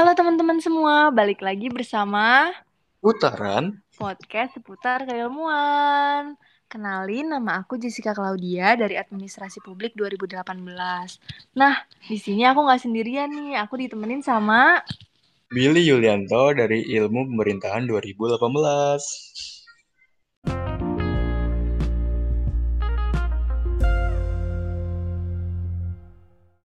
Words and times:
Halo 0.00 0.16
teman-teman 0.16 0.56
semua, 0.64 1.12
balik 1.12 1.44
lagi 1.44 1.68
bersama 1.68 2.48
Putaran 3.04 3.84
podcast 4.00 4.56
seputar 4.56 5.04
keilmuan. 5.04 6.40
Kenalin, 6.72 7.28
nama 7.28 7.60
aku 7.60 7.76
Jessica 7.76 8.16
Claudia 8.16 8.80
dari 8.80 8.96
Administrasi 8.96 9.60
Publik 9.60 9.92
2018. 9.92 10.56
Nah, 11.52 11.84
di 12.08 12.16
sini 12.16 12.48
aku 12.48 12.64
nggak 12.64 12.80
sendirian 12.80 13.28
nih, 13.28 13.60
aku 13.60 13.76
ditemenin 13.76 14.24
sama 14.24 14.80
Billy 15.52 15.84
Yulianto 15.84 16.56
dari 16.56 16.80
Ilmu 16.80 17.36
Pemerintahan 17.36 17.84
2018. 17.84 18.40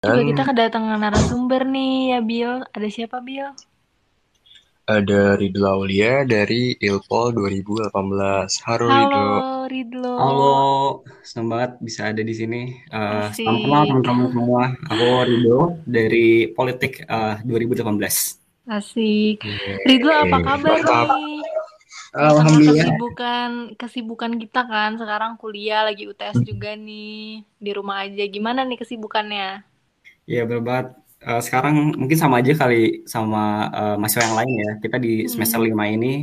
Juga 0.03 0.19
Dan 0.19 0.27
kita 0.35 0.43
kedatangan 0.51 0.99
narasumber 0.99 1.63
nih 1.63 1.95
ya 2.11 2.19
Bill. 2.19 2.53
Ada 2.75 2.87
siapa 2.91 3.23
Bill? 3.23 3.47
ada 4.83 5.39
Ridho 5.39 5.63
Aulia 5.63 6.27
dari 6.27 6.75
Ilpol 6.75 7.31
2018. 7.39 7.87
Halo 8.67 8.85
Ridho. 8.91 9.15
Halo 9.15 9.63
Ridlo. 9.71 10.13
Halo, 10.19 10.55
senang 11.23 11.47
banget 11.55 11.71
bisa 11.79 12.11
ada 12.11 12.19
di 12.19 12.35
sini. 12.35 12.83
Eh, 12.91 13.31
Asik. 13.31 13.47
salam 13.47 13.63
kenal 13.63 13.83
teman-teman 13.87 14.27
semua. 14.35 14.63
Aku 14.91 15.05
Rido 15.23 15.59
dari 15.87 16.51
Politik 16.51 17.07
eh, 17.07 17.35
2018. 17.47 17.95
Asik. 18.67 19.39
Ridlo 19.87 20.11
apa 20.11 20.37
kabar 20.43 20.75
Mantap. 20.83 21.07
nih? 21.15 21.39
Alhamdulillah. 22.13 22.85
kesibukan 22.85 23.49
kesibukan 23.73 24.31
kita 24.37 24.61
kan 24.69 25.01
sekarang 25.01 25.33
kuliah 25.41 25.81
lagi 25.81 26.05
UTS 26.05 26.45
juga 26.45 26.75
nih 26.75 27.39
di 27.55 27.71
rumah 27.71 28.03
aja. 28.03 28.27
Gimana 28.27 28.67
nih 28.67 28.83
kesibukannya? 28.83 29.72
Ya 30.25 30.41
bener 30.43 30.63
banget. 30.63 30.87
Eh, 31.23 31.41
sekarang 31.41 31.95
mungkin 31.95 32.17
sama 32.19 32.43
aja 32.43 32.51
kali 32.53 33.07
sama 33.07 33.43
eh, 33.71 33.95
mahasiswa 33.95 34.23
yang 34.27 34.37
lain 34.39 34.51
ya. 34.59 34.71
Kita 34.79 34.97
di 34.99 35.13
semester 35.27 35.59
Hmm. 35.59 35.67
5 35.71 35.85
ini 35.87 36.13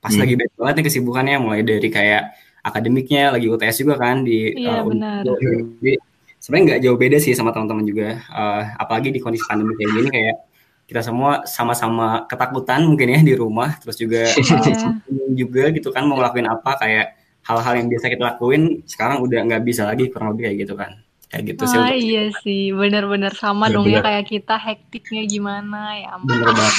pas 0.00 0.12
Hmm. 0.12 0.20
lagi 0.24 0.34
beda 0.36 0.52
banget 0.56 0.74
nih 0.80 0.84
kesibukannya. 0.88 1.36
Mulai 1.38 1.60
dari 1.62 1.88
kayak 1.88 2.22
akademiknya, 2.62 3.34
lagi 3.34 3.46
UTS 3.48 3.76
juga 3.82 3.94
kan 3.98 4.22
di 4.22 4.52
Iya 4.56 4.80
eh, 4.80 4.82
benar. 4.84 5.20
Unido. 5.26 5.32
Jadi 5.80 5.92
sebenarnya 6.38 6.64
nggak 6.68 6.80
jauh 6.82 6.98
beda 6.98 7.16
sih 7.20 7.32
sama 7.32 7.50
teman-teman 7.50 7.84
juga. 7.84 8.08
Eh, 8.20 8.62
apalagi 8.78 9.08
di 9.10 9.20
kondisi 9.20 9.44
pandemi 9.44 9.72
kayak 9.76 9.90
gini 9.92 10.08
kayak 10.10 10.36
kita 10.82 11.00
semua 11.00 11.46
sama-sama 11.46 12.26
ketakutan 12.26 12.84
mungkin 12.84 13.08
ya 13.08 13.20
di 13.20 13.32
rumah. 13.32 13.76
Terus 13.80 13.96
juga 13.96 14.22
Iya. 14.28 15.00
bingung 15.06 15.34
juga 15.38 15.64
gitu 15.70 15.88
kan 15.88 16.04
mau 16.04 16.16
ngelakuin 16.16 16.44
apa 16.46 16.76
kayak 16.76 17.06
hal-hal 17.42 17.74
yang 17.74 17.88
biasa 17.88 18.06
kita 18.06 18.22
lakuin 18.28 18.62
sekarang 18.86 19.18
udah 19.20 19.40
nggak 19.42 19.62
bisa 19.62 19.82
lagi 19.84 20.06
kurang 20.08 20.36
lebih 20.36 20.46
kayak 20.46 20.58
gitu 20.62 20.74
kan 20.78 20.94
kayak 21.32 21.44
gitu 21.48 21.62
sih 21.64 21.80
Ah 21.80 21.96
iya 21.96 22.28
sih, 22.44 22.62
benar-benar 22.70 23.32
sama 23.32 23.72
dong 23.72 23.88
ya 23.88 24.04
kayak 24.04 24.28
kita 24.28 24.60
hektiknya 24.60 25.24
gimana 25.24 25.96
ya 25.96 26.08
ampun. 26.14 26.28
bener 26.28 26.52
banget 26.52 26.76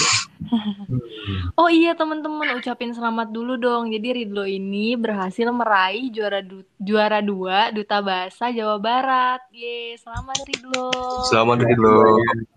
Oh 1.55 1.69
iya 1.69 1.93
teman-teman 1.93 2.57
ucapin 2.57 2.91
selamat 2.91 3.29
dulu 3.29 3.55
dong. 3.55 3.89
Jadi 3.89 4.23
Ridlo 4.23 4.43
ini 4.43 4.93
berhasil 4.93 5.47
meraih 5.49 6.09
juara 6.09 6.39
du- 6.39 6.67
juara 6.77 7.19
dua 7.19 7.69
Duta 7.69 7.99
Bahasa 7.99 8.49
Jawa 8.49 8.77
Barat. 8.77 9.41
Ye, 9.49 9.95
selamat 9.95 10.37
Ridlo. 10.43 10.89
Selamat 11.25 11.57
Ridho. 11.61 11.95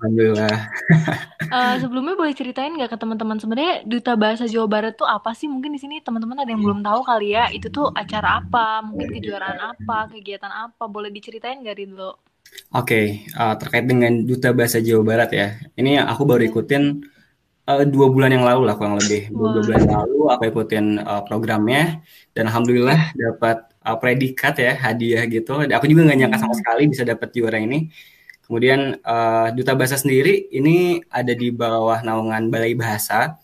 alhamdulillah 0.00 0.56
Eh, 1.46 1.74
sebelumnya 1.78 2.14
boleh 2.14 2.34
ceritain 2.34 2.72
nggak 2.72 2.90
ke 2.90 2.98
teman-teman 2.98 3.38
sebenarnya 3.38 3.84
Duta 3.84 4.12
Bahasa 4.14 4.44
Jawa 4.44 4.66
Barat 4.66 4.94
tuh 4.94 5.06
apa 5.06 5.30
sih? 5.30 5.46
Mungkin 5.46 5.70
di 5.70 5.78
sini 5.78 6.00
teman-teman 6.00 6.42
ada 6.42 6.50
yang 6.50 6.60
belum 6.60 6.80
tahu 6.82 7.00
kali 7.02 7.32
ya. 7.32 7.46
Itu 7.48 7.70
tuh 7.70 7.92
acara 7.92 8.40
apa? 8.40 8.82
Mungkin 8.82 9.14
kejuaraan 9.14 9.60
apa? 9.74 10.10
Kegiatan 10.10 10.50
apa? 10.50 10.84
Boleh 10.86 11.08
diceritain 11.08 11.60
nggak 11.60 11.78
Ridlo? 11.78 12.12
oke 12.70 13.00
eh, 13.26 13.54
terkait 13.58 13.84
dengan 13.84 14.22
duta 14.22 14.54
bahasa 14.54 14.78
Jawa 14.78 15.02
Barat 15.02 15.30
ya 15.34 15.48
ini 15.74 15.98
aku 15.98 16.22
baru 16.22 16.46
Iya. 16.46 16.50
ikutin 16.54 16.82
eh, 17.68 17.84
dua 17.86 18.06
bulan 18.14 18.30
yang 18.32 18.44
lalu 18.46 18.62
lah 18.70 18.74
kurang 18.78 18.96
lebih. 18.98 19.30
Dua, 19.30 19.48
dua 19.58 19.62
bulan 19.66 19.80
yang 19.86 19.94
lalu 20.06 20.18
aku 20.32 20.42
ikutin 20.50 20.86
eh, 21.02 21.22
programnya. 21.28 21.82
Dan 22.34 22.48
alhamdulillah 22.50 22.98
dapat 23.14 23.56
eh, 23.86 23.96
predikat 24.00 24.54
ya 24.58 24.72
hadiah 24.78 25.22
gitu. 25.26 25.62
Aku 25.66 25.84
juga 25.90 26.00
nggak 26.06 26.18
nyangka 26.20 26.38
sama 26.42 26.54
Hmm. 26.54 26.60
sekali 26.62 26.82
bisa 26.92 27.02
dapat 27.06 27.28
juara 27.34 27.58
ini. 27.60 27.90
Kemudian 28.46 28.80
eh, 29.02 29.46
duta 29.56 29.72
bahasa 29.74 29.96
sendiri 29.98 30.46
ini 30.54 31.02
ada 31.10 31.32
di 31.34 31.50
bawah 31.50 31.98
naungan 32.06 32.46
Balai 32.52 32.74
Bahasa. 32.78 33.34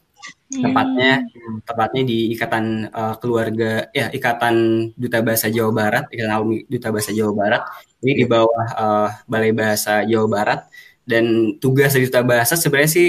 Tepatnya 0.53 1.25
Hmm. 1.25 1.59
tepatnya 1.65 2.03
di 2.05 2.31
ikatan 2.37 2.65
eh, 2.93 3.15
keluarga 3.19 3.89
ya 3.91 4.07
ikatan 4.13 4.55
duta 4.95 5.19
bahasa 5.25 5.49
Jawa 5.49 5.73
Barat 5.73 6.05
ikatan 6.13 6.29
alumni 6.31 6.61
duta 6.69 6.89
bahasa 6.93 7.11
Jawa 7.11 7.33
Barat. 7.35 7.63
Ini 8.05 8.13
di 8.21 8.25
bawah 8.29 8.67
eh, 8.83 9.09
Balai 9.27 9.53
Bahasa 9.57 10.05
Jawa 10.07 10.27
Barat. 10.29 10.61
Dan 11.03 11.57
tugas 11.59 11.91
dari 11.97 12.07
duta 12.07 12.23
bahasa 12.23 12.55
sebenarnya 12.55 12.93
sih 12.95 13.09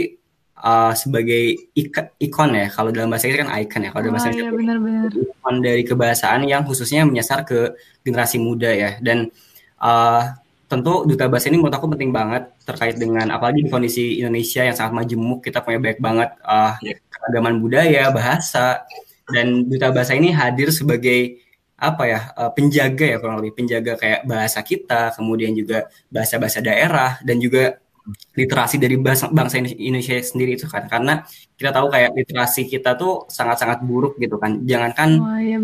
eh, 0.64 0.94
sebagai 0.96 1.44
ika- 1.76 2.16
ikon 2.18 2.56
ya 2.56 2.68
kalau 2.72 2.90
dalam 2.90 3.12
bahasa 3.12 3.28
Inggris 3.28 3.44
kan 3.44 3.52
icon 3.60 3.82
ya 3.84 3.90
kalau 3.92 4.04
dalam 4.04 4.16
bahasa 4.16 4.30
iya 4.30 4.48
Indonesia 4.48 4.58
benar-benar. 4.58 5.10
ikon 5.12 5.56
dari 5.60 5.82
kebahasaan 5.84 6.42
yang 6.48 6.64
khususnya 6.64 7.04
menyasar 7.04 7.44
ke 7.44 7.76
generasi 8.02 8.38
muda 8.40 8.72
ya 8.72 8.96
dan 9.00 9.28
eh, 9.80 10.22
tentu 10.66 11.06
duta 11.06 11.30
bahasa 11.30 11.52
ini 11.52 11.62
menurut 11.62 11.76
aku 11.76 11.86
penting 11.92 12.10
banget 12.10 12.50
terkait 12.64 12.96
dengan 12.98 13.30
apalagi 13.30 13.62
di 13.62 13.70
kondisi 13.70 14.18
Indonesia 14.18 14.64
yang 14.64 14.74
sangat 14.74 14.94
majemuk 14.98 15.44
kita 15.44 15.62
punya 15.62 15.78
banyak 15.78 16.00
banget 16.00 16.30
eh, 16.42 16.74
Iya. 16.82 16.96
keragaman 17.12 17.56
budaya 17.60 18.04
bahasa 18.10 18.82
dan 19.30 19.64
duta 19.64 19.92
bahasa 19.92 20.12
ini 20.14 20.32
hadir 20.32 20.68
sebagai 20.70 21.40
apa 21.74 22.04
ya 22.06 22.20
penjaga 22.52 23.04
ya 23.06 23.18
kurang 23.20 23.44
lebih 23.44 23.60
penjaga 23.60 24.00
kayak 24.00 24.24
bahasa 24.24 24.64
kita 24.64 25.12
kemudian 25.14 25.52
juga 25.52 25.84
bahasa-bahasa 26.08 26.60
daerah 26.60 27.20
dan 27.22 27.40
juga 27.40 27.76
literasi 28.36 28.76
dari 28.80 29.00
bahasa 29.00 29.32
bangsa 29.32 29.60
Indonesia 29.60 30.16
sendiri 30.20 30.60
itu 30.60 30.68
kan. 30.68 30.88
Karena 30.92 31.24
kita 31.56 31.72
tahu 31.72 31.88
kayak 31.92 32.12
literasi 32.18 32.68
kita 32.68 33.00
tuh 33.00 33.28
sangat-sangat 33.32 33.84
buruk 33.84 34.20
gitu 34.20 34.36
kan. 34.40 34.64
Jangankan 34.64 35.10
Wah 35.20 35.40
iya 35.40 35.60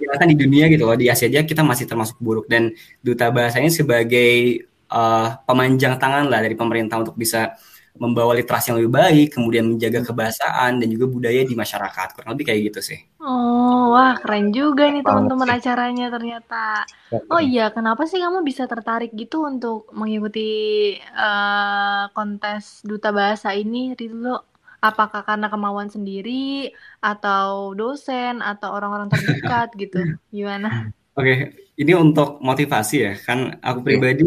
ya 0.00 0.16
kan 0.16 0.28
di 0.28 0.36
dunia 0.36 0.68
gitu 0.68 0.84
loh 0.84 0.96
di 0.96 1.08
Asia 1.08 1.28
aja 1.28 1.44
kita 1.44 1.60
masih 1.64 1.84
termasuk 1.84 2.16
buruk. 2.20 2.48
Dan 2.48 2.72
duta 3.04 3.28
bahasanya 3.28 3.68
sebagai 3.68 4.64
eh, 4.68 5.28
pemanjang 5.44 6.00
tangan 6.00 6.28
lah 6.28 6.40
dari 6.40 6.56
pemerintah 6.56 7.00
untuk 7.00 7.16
bisa 7.16 7.56
membawa 7.96 8.32
literasi 8.36 8.72
yang 8.72 8.78
lebih 8.80 8.94
baik 8.94 9.28
kemudian 9.36 9.64
menjaga 9.68 10.00
kebahasaan 10.06 10.80
dan 10.80 10.88
juga 10.88 11.06
budaya 11.08 11.44
di 11.44 11.52
masyarakat 11.52 12.08
kurang 12.16 12.32
lebih 12.34 12.46
kayak 12.48 12.60
gitu 12.72 12.80
sih 12.80 13.00
Oh, 13.22 13.94
wah 13.94 14.18
keren 14.18 14.50
juga 14.50 14.90
nih 14.90 15.06
teman-teman 15.06 15.46
acaranya 15.54 16.10
ternyata. 16.10 16.82
Oh 17.30 17.38
iya, 17.38 17.70
kenapa 17.70 18.02
sih 18.02 18.18
kamu 18.18 18.42
bisa 18.42 18.66
tertarik 18.66 19.14
gitu 19.14 19.46
untuk 19.46 19.86
mengikuti 19.94 20.50
eh, 20.98 22.02
kontes 22.10 22.82
duta 22.82 23.14
bahasa 23.14 23.54
ini, 23.54 23.94
Ridlo? 23.94 24.42
Apakah 24.82 25.22
karena 25.22 25.46
kemauan 25.46 25.86
sendiri, 25.86 26.74
atau 26.98 27.78
dosen, 27.78 28.42
atau 28.42 28.74
orang-orang 28.74 29.06
terdekat 29.06 29.70
gitu? 29.82 30.02
Gimana? 30.34 30.90
Oke, 31.14 31.54
ini 31.78 31.92
untuk 31.94 32.42
motivasi 32.42 32.96
ya. 33.06 33.12
Kan 33.22 33.62
aku 33.62 33.86
pribadi 33.86 34.26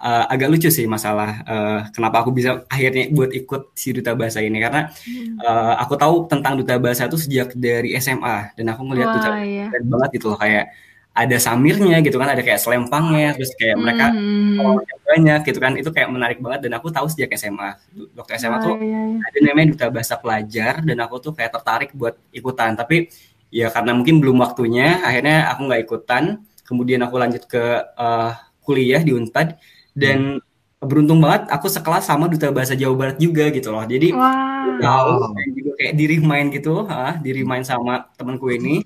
uh, 0.00 0.24
agak 0.32 0.48
lucu 0.48 0.68
sih 0.72 0.88
masalah 0.88 1.44
uh, 1.44 1.78
kenapa 1.92 2.24
aku 2.24 2.32
bisa 2.32 2.64
akhirnya 2.66 3.12
buat 3.12 3.30
ikut 3.36 3.76
si 3.76 3.92
duta 3.92 4.16
bahasa 4.16 4.40
ini 4.40 4.58
karena 4.58 4.88
Hmm. 5.04 5.36
uh, 5.44 5.74
aku 5.80 5.94
tahu 6.00 6.14
tentang 6.26 6.56
duta 6.56 6.74
bahasa 6.80 7.04
itu 7.06 7.20
sejak 7.20 7.52
dari 7.52 7.92
SMA 8.00 8.56
dan 8.56 8.66
aku 8.72 8.80
melihat 8.88 9.16
duta 9.16 9.30
iya. 9.44 9.68
keren 9.68 9.86
banget 9.92 10.08
gitu 10.16 10.26
loh 10.32 10.38
kayak 10.40 10.72
ada 11.10 11.36
samirnya 11.42 11.98
gitu 12.06 12.16
kan, 12.22 12.30
ada 12.30 12.38
kayak 12.38 12.62
selempangnya, 12.62 13.34
terus 13.34 13.50
kayak 13.58 13.76
mereka 13.82 14.14
Hmm. 14.14 14.54
followernya 14.56 14.96
banyak 15.02 15.40
gitu 15.42 15.58
kan. 15.58 15.72
Itu 15.74 15.90
kayak 15.90 16.06
menarik 16.06 16.38
banget 16.38 16.70
dan 16.70 16.78
aku 16.78 16.86
tahu 16.94 17.10
sejak 17.10 17.34
SMA. 17.34 17.76
Waktu 18.14 18.38
SMA 18.38 18.56
Wah 18.56 18.62
tuh 18.62 18.74
iya 18.78 19.00
iya. 19.10 19.18
ada 19.18 19.38
namanya 19.42 19.66
duta 19.74 19.86
bahasa 19.90 20.14
pelajar 20.22 20.78
dan 20.86 20.96
aku 21.02 21.18
tuh 21.18 21.32
kayak 21.34 21.50
tertarik 21.50 21.90
buat 21.98 22.14
ikutan 22.30 22.78
tapi 22.78 23.10
ya 23.50 23.66
karena 23.74 23.90
mungkin 23.98 24.22
belum 24.22 24.38
waktunya 24.38 25.02
akhirnya 25.02 25.50
aku 25.50 25.60
nggak 25.66 25.82
ikutan 25.82 26.24
kemudian 26.62 27.02
aku 27.02 27.14
lanjut 27.18 27.42
ke 27.50 27.64
eh, 27.82 28.30
kuliah 28.62 29.02
di 29.02 29.10
Unpad 29.10 29.58
dan 29.94 30.40
beruntung 30.80 31.20
banget 31.20 31.52
aku 31.52 31.68
sekelas 31.68 32.08
sama 32.08 32.24
duta 32.24 32.48
bahasa 32.48 32.72
Jawa 32.72 32.96
Barat 32.96 33.16
juga 33.20 33.52
gitu 33.52 33.68
loh. 33.68 33.84
Jadi 33.84 34.16
Wah. 34.16 34.80
tahu 34.80 35.12
dan 35.36 35.48
juga 35.52 35.70
kayak 35.76 35.92
di 35.92 36.04
remind 36.08 36.48
gitu 36.56 36.88
ah 36.88 37.20
di 37.20 37.30
remind 37.36 37.68
sama 37.68 38.08
temanku 38.16 38.48
ini. 38.48 38.80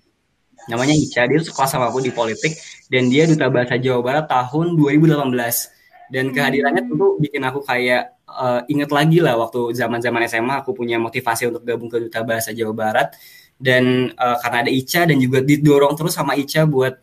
Namanya 0.66 0.96
Ica 0.96 1.28
dia 1.28 1.38
tuh 1.38 1.54
sekelas 1.54 1.70
sama 1.70 1.86
aku 1.92 2.02
di 2.02 2.10
politik. 2.10 2.56
Dan 2.90 3.12
dia 3.12 3.30
duta 3.30 3.46
bahasa 3.46 3.78
Jawa 3.78 4.00
Barat 4.02 4.26
tahun 4.26 4.74
2018 4.74 5.70
dan 6.10 6.24
kehadirannya 6.34 6.82
Hmm. 6.84 6.90
tentu 6.92 7.06
bikin 7.22 7.42
aku 7.46 7.60
kayak 7.62 8.02
eh, 8.26 8.60
inget 8.72 8.90
lagi 8.90 9.18
lah 9.22 9.38
waktu 9.38 9.70
zaman-zaman 9.78 10.26
SMA 10.26 10.66
aku 10.66 10.74
punya 10.74 10.98
motivasi 10.98 11.46
untuk 11.52 11.62
gabung 11.62 11.86
ke 11.86 12.02
duta 12.10 12.26
bahasa 12.26 12.50
Jawa 12.50 12.74
Barat. 12.74 13.14
Dan 13.54 14.10
eh, 14.10 14.36
karena 14.42 14.66
ada 14.66 14.70
Ica 14.74 15.06
dan 15.06 15.16
juga 15.22 15.38
didorong 15.46 15.94
terus 15.94 16.18
sama 16.18 16.34
Ica 16.34 16.66
buat 16.66 16.98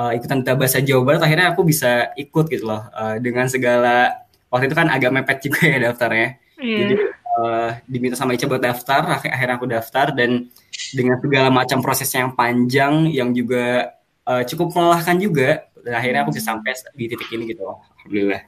eh, 0.00 0.10
ikutan 0.18 0.38
duta 0.42 0.54
bahasa 0.60 0.78
Jawa 0.88 1.02
Barat 1.06 1.22
akhirnya 1.26 1.46
aku 1.52 1.62
bisa 1.70 1.88
ikut 2.24 2.44
gitu 2.52 2.64
loh 2.70 2.82
Eh, 3.00 3.16
dengan 3.24 3.46
segala 3.54 3.94
waktu 4.52 4.64
itu 4.70 4.76
kan 4.80 4.88
agak 4.94 5.10
mepet 5.16 5.38
juga 5.46 5.60
ya 5.72 5.78
daftarnya 5.86 6.28
jadi 6.78 6.94
Iya. 6.94 7.20
eh, 7.40 7.70
diminta 7.92 8.16
sama 8.20 8.32
Ica 8.36 8.46
buat 8.50 8.62
daftar 8.62 9.00
ak- 9.16 9.32
akhirnya 9.36 9.56
aku 9.60 9.68
daftar 9.76 10.06
dan 10.18 10.30
dengan 10.98 11.16
segala 11.24 11.48
macam 11.58 11.78
prosesnya 11.84 12.18
yang 12.26 12.34
panjang 12.40 12.94
yang 13.18 13.30
juga 13.38 13.92
eh, 14.30 14.42
cukup 14.50 14.68
melelahkan 14.76 15.16
juga 15.20 15.48
dan 15.84 15.92
akhirnya 16.00 16.20
aku 16.24 16.32
bisa 16.36 16.44
sampai 16.52 16.72
di 16.98 17.04
titik 17.10 17.28
ini 17.34 17.44
gitu 17.52 17.62
loh 17.68 17.78
alhamdulillah 18.00 18.42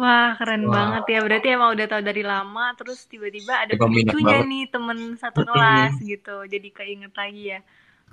Wah, 0.00 0.26
keren 0.38 0.62
Wah. 0.64 0.72
banget 0.76 1.02
ya. 1.12 1.18
Berarti 1.26 1.46
emang 1.56 1.70
udah 1.76 1.86
tahu 1.92 2.02
dari 2.08 2.22
lama, 2.32 2.62
terus 2.78 2.98
tiba-tiba 3.12 3.52
ada 3.64 3.74
pemicunya 3.82 4.36
nih 4.50 4.62
temen 4.72 4.98
satu 5.22 5.40
kelas 5.48 5.92
gitu. 6.10 6.30
Jadi 6.52 6.68
keinget 6.78 7.12
lagi 7.20 7.42
ya. 7.52 7.58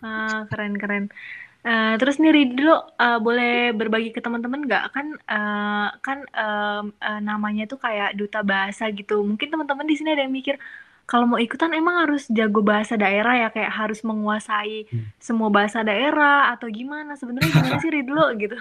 Ah, 0.04 0.48
keren-keren. 0.48 1.12
Uh, 1.60 2.00
terus 2.00 2.24
nih 2.24 2.32
Ridlo 2.32 2.72
uh, 2.72 3.20
boleh 3.20 3.76
berbagi 3.76 4.16
ke 4.16 4.24
teman-teman 4.24 4.64
nggak 4.64 4.96
kan 4.96 5.08
uh, 5.28 5.92
kan 6.00 6.24
uh, 6.32 6.88
uh, 6.88 7.20
namanya 7.20 7.68
tuh 7.68 7.76
kayak 7.76 8.16
duta 8.16 8.40
bahasa 8.48 8.88
gitu. 8.96 9.20
Mungkin 9.28 9.52
teman-teman 9.52 9.84
di 9.84 10.00
sini 10.00 10.16
ada 10.16 10.24
yang 10.24 10.32
mikir 10.32 10.56
kalau 11.04 11.28
mau 11.28 11.36
ikutan 11.36 11.76
emang 11.76 12.08
harus 12.08 12.32
jago 12.32 12.64
bahasa 12.64 12.96
daerah 12.96 13.36
ya 13.36 13.48
kayak 13.52 13.76
harus 13.76 14.00
menguasai 14.08 14.88
hmm. 14.88 15.20
semua 15.20 15.52
bahasa 15.52 15.84
daerah 15.84 16.54
atau 16.56 16.72
gimana? 16.72 17.20
Sebenarnya 17.20 17.52
gimana 17.52 17.76
sih 17.84 17.92
Ridlo 17.92 18.26
gitu? 18.40 18.56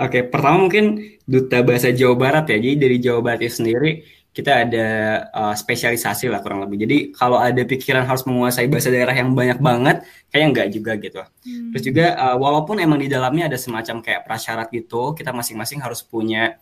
Oke, 0.00 0.24
pertama 0.24 0.56
mungkin 0.66 1.04
Duta 1.28 1.60
Bahasa 1.60 1.92
Jawa 1.92 2.16
Barat 2.16 2.48
ya. 2.48 2.56
Jadi 2.56 2.76
dari 2.80 2.96
Jawa 2.96 3.20
Barat 3.20 3.44
itu 3.44 3.60
sendiri 3.60 4.02
kita 4.32 4.64
ada 4.64 4.86
uh, 5.28 5.54
spesialisasi 5.54 6.32
lah 6.32 6.40
kurang 6.40 6.64
lebih. 6.64 6.88
Jadi 6.88 6.96
kalau 7.12 7.36
ada 7.36 7.60
pikiran 7.68 8.08
harus 8.08 8.24
menguasai 8.24 8.64
bahasa 8.64 8.88
daerah 8.88 9.12
yang 9.12 9.36
banyak 9.36 9.60
banget, 9.60 10.08
kayaknya 10.32 10.48
enggak 10.48 10.68
juga 10.72 10.92
gitu. 10.96 11.20
Hmm. 11.20 11.70
Terus 11.76 11.82
juga 11.84 12.06
uh, 12.16 12.36
walaupun 12.40 12.80
emang 12.80 12.96
di 13.04 13.12
dalamnya 13.12 13.52
ada 13.52 13.60
semacam 13.60 14.00
kayak 14.00 14.24
prasyarat 14.24 14.72
gitu, 14.72 15.12
kita 15.12 15.36
masing-masing 15.36 15.84
harus 15.84 16.00
punya 16.00 16.56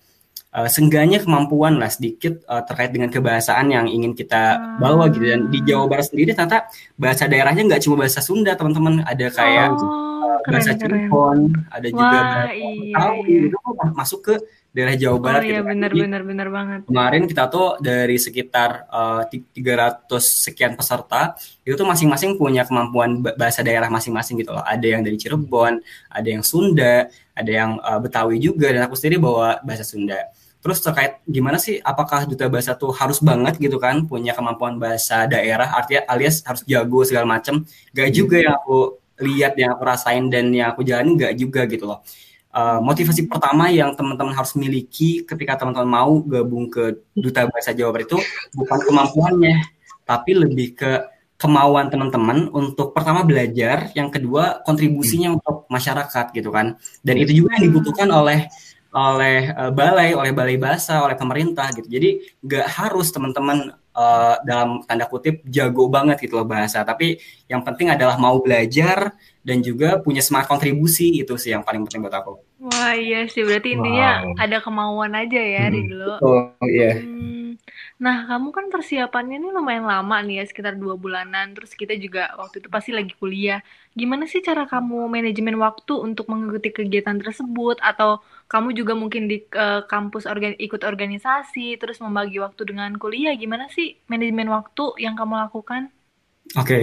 uh, 0.50 0.66
sengganya 0.66 1.22
kemampuan 1.22 1.78
lah 1.78 1.94
sedikit 1.94 2.42
uh, 2.50 2.66
terkait 2.66 2.90
dengan 2.90 3.06
kebahasaan 3.06 3.70
yang 3.70 3.86
ingin 3.86 4.18
kita 4.18 4.58
bawa 4.82 5.06
gitu. 5.14 5.30
Dan 5.30 5.46
di 5.54 5.62
Jawa 5.62 5.86
Barat 5.86 6.10
sendiri 6.10 6.34
ternyata 6.34 6.66
bahasa 6.98 7.30
daerahnya 7.30 7.70
nggak 7.70 7.86
cuma 7.86 8.02
bahasa 8.02 8.18
Sunda 8.18 8.58
teman-teman, 8.58 9.06
ada 9.06 9.26
kayak 9.30 9.78
oh 9.78 10.10
keren, 10.42 10.52
bahasa 10.58 10.72
Cirebon, 10.74 11.38
ada 11.70 11.86
Wah, 11.86 11.94
juga 11.94 12.18
bahasa 12.18 12.52
iya, 12.52 12.70
Betawi, 12.80 13.30
iya. 13.30 13.40
itu 13.46 13.58
masuk 13.94 14.20
ke 14.26 14.34
daerah 14.70 14.94
Jawa 14.94 15.16
oh, 15.18 15.22
Barat. 15.22 15.42
Oh 15.42 15.46
iya 15.46 15.60
benar 15.66 15.90
benar 15.90 16.22
benar 16.22 16.48
banget. 16.48 16.80
Kemarin 16.86 17.22
kita 17.26 17.50
tuh 17.50 17.76
dari 17.82 18.16
sekitar 18.16 18.86
uh, 18.86 19.26
eh, 19.26 19.42
300 19.58 20.06
sekian 20.22 20.72
peserta 20.78 21.34
itu 21.66 21.74
tuh 21.74 21.86
masing-masing 21.86 22.38
punya 22.38 22.62
kemampuan 22.62 23.18
bahasa 23.18 23.66
daerah 23.66 23.90
masing-masing 23.90 24.38
gitu 24.38 24.54
loh. 24.54 24.62
Ada 24.62 24.86
yang 24.86 25.02
dari 25.02 25.18
Cirebon, 25.18 25.82
ada 26.06 26.28
yang 26.28 26.46
Sunda, 26.46 27.10
ada 27.34 27.50
yang 27.50 27.82
uh, 27.82 27.98
Betawi 27.98 28.38
juga 28.38 28.70
dan 28.70 28.86
aku 28.86 28.94
sendiri 28.94 29.18
bawa 29.18 29.58
bahasa 29.66 29.82
Sunda. 29.82 30.30
Terus 30.60 30.78
terkait 30.84 31.24
gimana 31.24 31.56
sih 31.56 31.80
apakah 31.80 32.28
duta 32.28 32.46
bahasa 32.46 32.76
tuh 32.76 32.92
harus 32.92 33.18
banget 33.24 33.56
gitu 33.56 33.80
kan 33.80 34.04
punya 34.04 34.36
kemampuan 34.36 34.76
bahasa 34.76 35.24
daerah 35.24 35.72
artinya 35.72 36.04
alias 36.04 36.44
harus 36.46 36.62
jago 36.68 37.00
segala 37.02 37.26
macam. 37.26 37.64
Gak 37.96 38.10
juga 38.12 38.38
yang 38.38 38.54
aku 38.60 39.00
lihat 39.24 39.56
yang 39.56 39.76
aku 39.76 39.82
rasain 39.84 40.28
dan 40.28 40.52
yang 40.52 40.72
aku 40.72 40.84
jalani 40.84 41.16
nggak 41.16 41.32
juga 41.36 41.64
gitu 41.68 41.84
loh. 41.88 42.04
Uh, 42.50 42.82
motivasi 42.82 43.30
pertama 43.30 43.70
yang 43.70 43.94
teman-teman 43.94 44.34
harus 44.34 44.58
miliki 44.58 45.22
ketika 45.22 45.62
teman-teman 45.62 45.86
mau 45.86 46.18
gabung 46.18 46.66
ke 46.66 46.98
Duta 47.14 47.46
Bahasa 47.46 47.70
Jawa 47.70 47.94
Barat 47.94 48.10
itu 48.10 48.18
bukan 48.58 48.78
kemampuannya, 48.90 49.54
tapi 50.02 50.34
lebih 50.34 50.74
ke 50.74 50.98
kemauan 51.40 51.88
teman-teman 51.88 52.50
untuk 52.50 52.92
pertama 52.92 53.22
belajar, 53.24 53.94
yang 53.94 54.10
kedua 54.10 54.66
kontribusinya 54.66 55.30
hmm. 55.30 55.36
untuk 55.40 55.56
masyarakat 55.70 56.26
gitu 56.34 56.50
kan. 56.50 56.74
Dan 57.00 57.22
itu 57.22 57.32
juga 57.32 57.54
yang 57.56 57.70
dibutuhkan 57.70 58.10
oleh 58.10 58.50
oleh 58.90 59.54
uh, 59.54 59.70
balai, 59.70 60.14
oleh 60.14 60.34
balai 60.34 60.58
bahasa, 60.58 61.02
oleh 61.02 61.14
pemerintah 61.14 61.70
gitu. 61.74 61.86
Jadi 61.86 62.20
nggak 62.42 62.66
harus 62.66 63.14
teman-teman 63.14 63.70
uh, 63.94 64.34
dalam 64.42 64.82
tanda 64.86 65.06
kutip 65.06 65.46
jago 65.46 65.86
banget 65.86 66.26
gitu 66.26 66.42
loh 66.42 66.46
bahasa, 66.46 66.82
tapi 66.82 67.18
yang 67.46 67.62
penting 67.62 67.90
adalah 67.94 68.18
mau 68.18 68.38
belajar 68.42 69.14
dan 69.40 69.62
juga 69.62 70.02
punya 70.02 70.20
semangat 70.20 70.50
kontribusi 70.50 71.22
itu 71.22 71.38
sih 71.38 71.54
yang 71.54 71.62
paling 71.62 71.86
penting 71.86 72.02
buat 72.02 72.18
aku. 72.18 72.42
Wah 72.60 72.92
iya 72.92 73.24
sih 73.30 73.40
berarti 73.46 73.72
intinya 73.72 74.26
wow. 74.26 74.42
ada 74.42 74.58
kemauan 74.60 75.12
aja 75.16 75.40
ya 75.40 75.64
hmm. 75.70 75.74
dulu. 75.74 76.12
Oh 76.20 76.42
iya. 76.68 76.98
Hmm. 77.00 77.40
Nah, 78.00 78.24
kamu 78.24 78.48
kan 78.56 78.66
persiapannya 78.72 79.36
ini 79.36 79.52
lumayan 79.52 79.84
lama 79.84 80.24
nih 80.24 80.40
ya, 80.40 80.44
sekitar 80.48 80.72
dua 80.80 80.96
bulanan. 80.96 81.52
Terus 81.52 81.76
kita 81.76 81.92
juga 82.00 82.32
waktu 82.40 82.64
itu 82.64 82.72
pasti 82.72 82.96
lagi 82.96 83.12
kuliah. 83.20 83.60
Gimana 83.92 84.24
sih 84.24 84.40
cara 84.40 84.64
kamu 84.64 85.04
manajemen 85.12 85.60
waktu 85.60 86.00
untuk 86.00 86.32
mengikuti 86.32 86.72
kegiatan 86.72 87.20
tersebut? 87.20 87.76
Atau 87.84 88.24
kamu 88.50 88.74
juga 88.74 88.98
mungkin 88.98 89.30
di 89.30 89.46
uh, 89.54 89.86
kampus 89.86 90.26
organ 90.26 90.58
ikut 90.58 90.82
organisasi, 90.82 91.78
terus 91.78 92.02
membagi 92.02 92.42
waktu 92.42 92.66
dengan 92.66 92.90
kuliah? 92.98 93.30
Gimana 93.38 93.70
sih 93.70 94.02
manajemen 94.10 94.50
waktu 94.50 94.98
yang 94.98 95.14
kamu 95.14 95.38
lakukan? 95.38 95.94
Oke, 96.58 96.82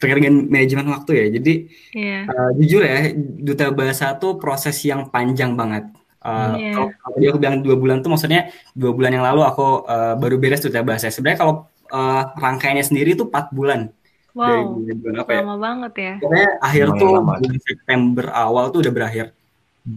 terkait 0.00 0.16
dengan 0.16 0.48
manajemen 0.48 0.88
waktu 0.96 1.12
ya. 1.12 1.26
Jadi 1.36 1.52
yeah. 1.92 2.24
Iya. 2.24 2.32
uh, 2.32 2.50
jujur 2.56 2.80
ya, 2.88 3.12
duta 3.20 3.68
bahasa 3.68 4.16
itu 4.16 4.40
proses 4.40 4.80
yang 4.80 5.12
panjang 5.12 5.52
banget. 5.52 5.92
Uh, 6.24 6.56
yeah. 6.56 6.72
Kalau 6.72 7.12
tadi 7.12 7.24
aku 7.28 7.38
bilang 7.38 7.60
dua 7.60 7.76
bulan 7.76 8.00
tuh 8.00 8.08
maksudnya 8.08 8.48
dua 8.72 8.96
bulan 8.96 9.12
yang 9.12 9.28
lalu 9.28 9.44
aku 9.44 9.84
uh, 9.84 10.16
baru 10.16 10.40
beres 10.40 10.64
tuh 10.64 10.72
bahasa. 10.72 11.12
Sebenarnya 11.12 11.38
kalau 11.44 11.54
uh, 11.92 12.32
rangkaiannya 12.32 12.88
sendiri 12.88 13.12
tuh 13.12 13.28
empat 13.28 13.52
bulan. 13.52 13.92
Wow, 14.32 14.80
dari 14.88 14.96
bulan 14.96 15.14
apa 15.20 15.30
ya? 15.36 15.40
lama 15.44 15.56
banget 15.60 15.92
ya. 16.00 16.14
Karena 16.24 16.44
akhir 16.64 16.84
lama 16.88 16.96
tuh 16.96 17.08
lama. 17.12 17.32
September 17.60 18.26
awal 18.32 18.64
tuh 18.72 18.80
udah 18.88 18.92
berakhir. 18.96 19.36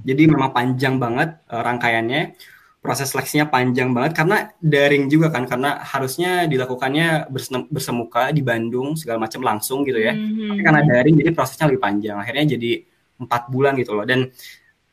Jadi 0.07 0.23
memang 0.29 0.55
panjang 0.55 0.95
banget 0.97 1.41
uh, 1.51 1.61
rangkaiannya. 1.61 2.35
Proses 2.81 3.13
seleksinya 3.13 3.45
panjang 3.45 3.93
banget 3.93 4.17
karena 4.17 4.49
daring 4.57 5.05
juga 5.05 5.29
kan 5.29 5.45
karena 5.45 5.85
harusnya 5.85 6.49
dilakukannya 6.49 7.29
bersemuka 7.69 8.33
di 8.33 8.41
Bandung 8.41 8.97
segala 8.97 9.21
macam 9.21 9.45
langsung 9.45 9.85
gitu 9.85 10.01
ya. 10.01 10.17
Mm 10.17 10.25
-hmm. 10.33 10.49
Tapi 10.49 10.61
karena 10.65 10.81
daring 10.89 11.15
jadi 11.21 11.29
prosesnya 11.29 11.69
lebih 11.69 11.77
panjang. 11.77 12.17
Akhirnya 12.17 12.57
jadi 12.57 12.81
empat 13.21 13.53
bulan 13.53 13.77
gitu 13.77 13.93
loh. 13.93 14.05
Dan 14.09 14.33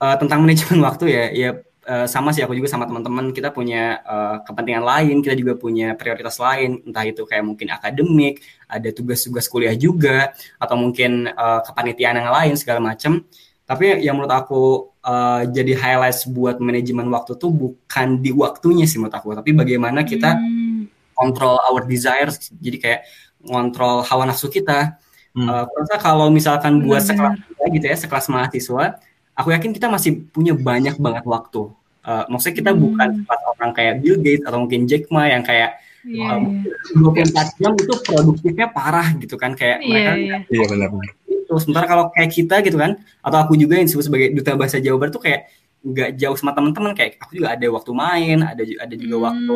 uh, 0.05 0.17
tentang 0.21 0.45
manajemen 0.45 0.85
waktu 0.89 1.05
ya, 1.09 1.25
ya 1.33 1.51
uh, 1.89 2.07
sama 2.07 2.31
sih 2.37 2.45
aku 2.45 2.53
juga 2.53 2.69
sama 2.69 2.85
teman-teman 2.85 3.33
kita 3.33 3.49
punya 3.51 4.05
uh, 4.05 4.45
kepentingan 4.45 4.85
lain, 4.85 5.17
kita 5.25 5.35
juga 5.35 5.57
punya 5.57 5.97
prioritas 5.97 6.37
lain, 6.37 6.85
entah 6.85 7.05
itu 7.09 7.25
kayak 7.25 7.45
mungkin 7.45 7.73
akademik, 7.73 8.45
ada 8.69 8.93
tugas-tugas 8.93 9.49
kuliah 9.49 9.75
juga, 9.75 10.37
atau 10.61 10.77
mungkin 10.77 11.33
uh, 11.33 11.65
kepanitiaan 11.65 12.21
yang 12.21 12.31
lain 12.31 12.55
segala 12.61 12.85
macam. 12.85 13.25
Tapi 13.69 14.01
yang 14.01 14.17
menurut 14.17 14.33
aku 14.33 14.63
uh, 15.05 15.45
jadi 15.45 15.77
highlight 15.77 16.17
buat 16.33 16.57
manajemen 16.57 17.13
waktu 17.13 17.37
tuh 17.37 17.53
bukan 17.53 18.25
di 18.25 18.33
waktunya 18.33 18.89
sih 18.89 18.97
menurut 18.97 19.13
aku, 19.21 19.37
tapi 19.37 19.53
bagaimana 19.53 20.09
kita 20.09 20.41
hmm. 20.41 21.13
control 21.13 21.61
our 21.69 21.85
desires, 21.85 22.49
jadi 22.57 22.77
kayak 22.81 23.01
ngontrol 23.45 24.01
hawa 24.09 24.25
nafsu 24.25 24.49
kita. 24.49 24.97
Hmm. 25.37 25.69
Uh, 25.69 25.99
kalau 26.01 26.33
misalkan 26.33 26.81
buat 26.81 27.05
sekelas 27.05 27.37
gitu 27.69 27.85
ya, 27.85 27.97
sekelas 28.01 28.33
mahasiswa, 28.33 28.97
aku 29.37 29.53
yakin 29.53 29.77
kita 29.77 29.93
masih 29.93 30.25
punya 30.33 30.57
banyak 30.57 30.97
banget 30.97 31.29
waktu. 31.29 31.69
Uh, 32.09 32.25
maksudnya 32.33 32.57
kita 32.57 32.71
hmm. 32.73 32.81
bukan 32.81 33.11
orang 33.29 33.71
kayak 33.77 33.95
Bill 34.01 34.17
Gates 34.17 34.49
atau 34.49 34.65
mungkin 34.65 34.89
Jack 34.89 35.13
Ma 35.13 35.29
yang 35.29 35.45
kayak 35.45 35.77
yeah, 36.09 36.41
um, 36.41 36.65
yeah. 36.97 37.21
24 37.21 37.61
jam 37.61 37.73
itu 37.77 37.95
produktifnya 38.01 38.73
parah 38.73 39.13
gitu 39.21 39.37
kan 39.37 39.53
kayak 39.53 39.85
yeah, 39.85 39.89
mereka 39.93 40.13
yeah. 40.17 40.41
iya 40.49 40.67
benar 40.73 40.89
benar. 40.89 41.13
Itu 41.49 41.57
sementara 41.57 41.89
kalau 41.89 42.13
kayak 42.13 42.29
kita 42.29 42.61
gitu 42.61 42.77
kan 42.77 43.01
atau 43.25 43.39
aku 43.41 43.57
juga 43.57 43.81
yang 43.81 43.89
disebut 43.89 44.05
sebagai 44.05 44.29
duta 44.37 44.53
bahasa 44.53 44.77
Jawa 44.77 45.01
Barat 45.01 45.17
tuh 45.17 45.25
kayak 45.25 45.49
nggak 45.79 46.19
jauh 46.19 46.35
sama 46.35 46.51
teman-teman 46.53 46.91
kayak 46.91 47.23
aku 47.23 47.39
juga 47.39 47.55
ada 47.55 47.67
waktu 47.71 47.91
main, 47.95 48.39
ada 48.43 48.61
ada 48.61 48.95
juga 48.99 49.17
hmm. 49.17 49.25
waktu 49.25 49.53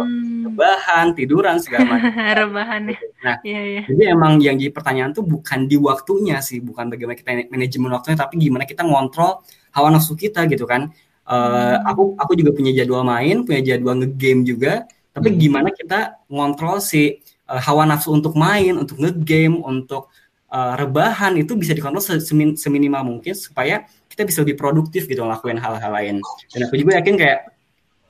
rebahan, 0.46 1.06
tiduran 1.18 1.56
segala 1.58 1.84
macam. 1.98 2.14
rebahan 2.40 2.82
ya. 2.86 2.98
Nah, 3.26 3.36
yeah, 3.42 3.62
yeah. 3.82 3.84
jadi 3.90 4.02
emang 4.14 4.38
yang 4.38 4.54
jadi 4.54 4.70
pertanyaan 4.70 5.10
tuh 5.10 5.26
bukan 5.26 5.66
di 5.66 5.76
waktunya 5.76 6.38
sih, 6.38 6.62
bukan 6.62 6.94
bagaimana 6.94 7.18
kita 7.18 7.50
manajemen 7.50 7.90
waktunya, 7.90 8.16
tapi 8.16 8.34
gimana 8.38 8.64
kita 8.64 8.86
ngontrol 8.86 9.42
hawa 9.74 9.88
nafsu 9.90 10.14
kita 10.14 10.46
gitu 10.46 10.62
kan. 10.62 10.94
Uh, 11.26 11.78
hmm. 11.82 11.90
Aku 11.90 12.02
aku 12.14 12.32
juga 12.38 12.54
punya 12.54 12.70
jadwal 12.70 13.02
main, 13.02 13.42
punya 13.42 13.74
jadwal 13.74 13.98
ngegame 13.98 14.46
juga. 14.46 14.86
Tapi 15.12 15.28
hmm. 15.34 15.38
gimana 15.42 15.68
kita 15.74 16.22
ngontrol 16.30 16.78
si 16.78 17.18
uh, 17.50 17.58
hawa 17.58 17.82
nafsu 17.82 18.14
untuk 18.14 18.38
main, 18.38 18.78
untuk 18.78 19.02
ngegame, 19.02 19.58
untuk 19.58 20.06
uh, 20.52 20.74
rebahan 20.76 21.32
itu 21.40 21.56
bisa 21.56 21.72
dikontrol 21.72 22.04
semin, 22.04 22.54
seminimal 22.54 23.02
mungkin 23.02 23.32
supaya 23.32 23.88
kita 24.12 24.28
bisa 24.28 24.44
lebih 24.44 24.60
produktif 24.60 25.08
gitu 25.08 25.24
ngelakuin 25.24 25.56
hal-hal 25.56 25.90
lain. 25.90 26.16
Dan 26.52 26.68
aku 26.68 26.76
juga 26.76 27.00
yakin 27.00 27.16
kayak 27.16 27.48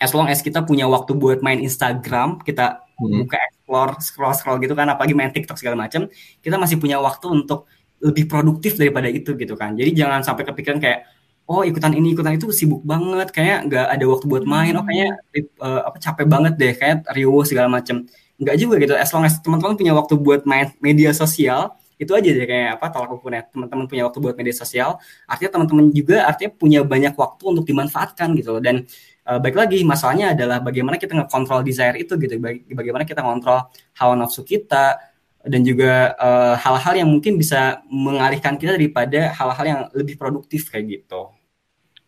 as 0.03 0.11
long 0.11 0.27
as 0.27 0.43
kita 0.43 0.67
punya 0.67 0.91
waktu 0.91 1.15
buat 1.15 1.41
main 1.47 1.63
Instagram, 1.63 2.43
kita 2.43 2.83
hmm. 2.99 3.23
buka 3.23 3.39
explore, 3.39 3.93
scroll 4.03 4.35
scroll 4.35 4.59
gitu 4.59 4.75
kan, 4.75 4.91
apalagi 4.91 5.15
main 5.15 5.31
TikTok 5.31 5.55
segala 5.55 5.87
macam, 5.87 6.11
kita 6.43 6.59
masih 6.59 6.83
punya 6.83 6.99
waktu 6.99 7.31
untuk 7.31 7.71
lebih 8.03 8.27
produktif 8.27 8.75
daripada 8.75 9.07
itu 9.07 9.39
gitu 9.39 9.55
kan. 9.55 9.79
Jadi 9.79 9.95
jangan 9.95 10.27
sampai 10.27 10.43
kepikiran 10.43 10.83
kayak 10.83 11.07
oh 11.47 11.63
ikutan 11.63 11.95
ini 11.95 12.15
ikutan 12.15 12.35
itu 12.35 12.51
sibuk 12.51 12.83
banget 12.83 13.31
kayak 13.35 13.71
nggak 13.71 13.87
ada 13.91 14.05
waktu 14.07 14.25
buat 14.31 14.45
main 14.47 14.79
oh 14.79 14.87
kayaknya 14.87 15.11
uh, 15.59 15.91
apa 15.91 15.99
capek 15.99 16.27
banget 16.31 16.55
deh 16.55 16.73
kayak 16.79 17.03
Rio 17.19 17.43
segala 17.43 17.67
macem 17.67 18.07
nggak 18.39 18.57
juga 18.63 18.75
gitu 18.79 18.95
as 18.95 19.11
long 19.11 19.27
as 19.27 19.43
teman-teman 19.43 19.75
punya 19.75 19.93
waktu 19.93 20.15
buat 20.23 20.47
main 20.47 20.71
media 20.79 21.11
sosial 21.11 21.75
itu 22.01 22.13
aja 22.13 22.29
deh 22.33 22.47
kayak 22.49 22.81
apa 22.81 22.87
kalau 22.93 23.05
aku 23.11 23.17
punya 23.29 23.45
teman-teman 23.49 23.85
punya 23.89 24.03
waktu 24.09 24.19
buat 24.21 24.37
media 24.37 24.55
sosial 24.57 25.01
artinya 25.29 25.51
teman-teman 25.59 25.87
juga 25.93 26.17
artinya 26.29 26.51
punya 26.57 26.81
banyak 26.83 27.15
waktu 27.17 27.43
untuk 27.49 27.65
dimanfaatkan 27.69 28.29
gitu 28.39 28.61
dan 28.61 28.85
uh, 29.29 29.39
baik 29.39 29.57
lagi 29.57 29.83
masalahnya 29.83 30.35
adalah 30.35 30.59
bagaimana 30.63 30.97
kita 30.97 31.13
ngekontrol 31.19 31.61
desire 31.67 31.97
itu 31.99 32.15
gitu 32.17 32.39
bagaimana 32.73 33.05
kita 33.05 33.21
ngontrol 33.23 33.69
hawa 33.99 34.15
nafsu 34.17 34.43
kita 34.43 35.13
dan 35.43 35.67
juga 35.67 36.15
eh, 36.15 36.55
hal-hal 36.55 36.95
uh, 36.95 36.99
yang 37.03 37.11
mungkin 37.11 37.35
bisa 37.35 37.83
mengalihkan 37.91 38.55
kita 38.55 38.79
daripada 38.79 39.35
hal-hal 39.35 39.65
yang 39.67 39.81
lebih 39.91 40.15
produktif 40.15 40.71
kayak 40.71 41.03
gitu. 41.03 41.35